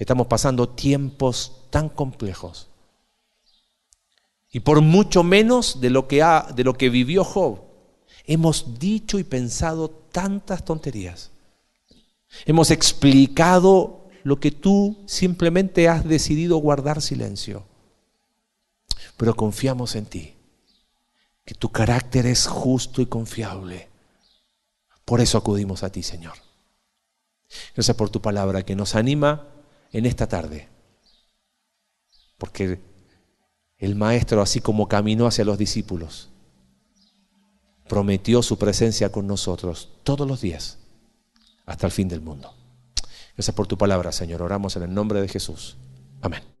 Estamos 0.00 0.28
pasando 0.28 0.66
tiempos 0.70 1.66
tan 1.68 1.90
complejos. 1.90 2.68
Y 4.50 4.60
por 4.60 4.80
mucho 4.80 5.22
menos 5.22 5.82
de 5.82 5.90
lo 5.90 6.08
que, 6.08 6.22
ha, 6.22 6.48
de 6.54 6.64
lo 6.64 6.72
que 6.72 6.88
vivió 6.88 7.22
Job, 7.22 7.60
hemos 8.24 8.78
dicho 8.78 9.18
y 9.18 9.24
pensado 9.24 9.90
tantas 9.90 10.64
tonterías. 10.64 11.30
Hemos 12.46 12.70
explicado 12.70 14.08
lo 14.22 14.40
que 14.40 14.50
tú 14.50 14.96
simplemente 15.04 15.86
has 15.86 16.08
decidido 16.08 16.56
guardar 16.56 17.02
silencio. 17.02 17.64
Pero 19.18 19.36
confiamos 19.36 19.96
en 19.96 20.06
ti, 20.06 20.34
que 21.44 21.54
tu 21.54 21.70
carácter 21.70 22.24
es 22.24 22.46
justo 22.46 23.02
y 23.02 23.06
confiable. 23.06 23.90
Por 25.04 25.20
eso 25.20 25.36
acudimos 25.36 25.82
a 25.82 25.92
ti, 25.92 26.02
Señor. 26.02 26.38
Gracias 27.74 27.96
por 27.98 28.08
tu 28.08 28.22
palabra 28.22 28.64
que 28.64 28.74
nos 28.74 28.94
anima 28.94 29.59
en 29.92 30.06
esta 30.06 30.26
tarde. 30.26 30.68
Porque 32.38 32.80
el 33.78 33.94
Maestro, 33.94 34.42
así 34.42 34.60
como 34.60 34.88
caminó 34.88 35.26
hacia 35.26 35.44
los 35.44 35.58
discípulos, 35.58 36.30
prometió 37.88 38.42
su 38.42 38.58
presencia 38.58 39.10
con 39.10 39.26
nosotros 39.26 39.90
todos 40.04 40.26
los 40.26 40.40
días 40.40 40.78
hasta 41.66 41.86
el 41.86 41.92
fin 41.92 42.08
del 42.08 42.20
mundo. 42.20 42.54
Gracias 43.34 43.54
por 43.54 43.66
tu 43.66 43.76
palabra, 43.76 44.12
Señor. 44.12 44.42
Oramos 44.42 44.76
en 44.76 44.84
el 44.84 44.94
nombre 44.94 45.20
de 45.20 45.28
Jesús. 45.28 45.76
Amén. 46.20 46.59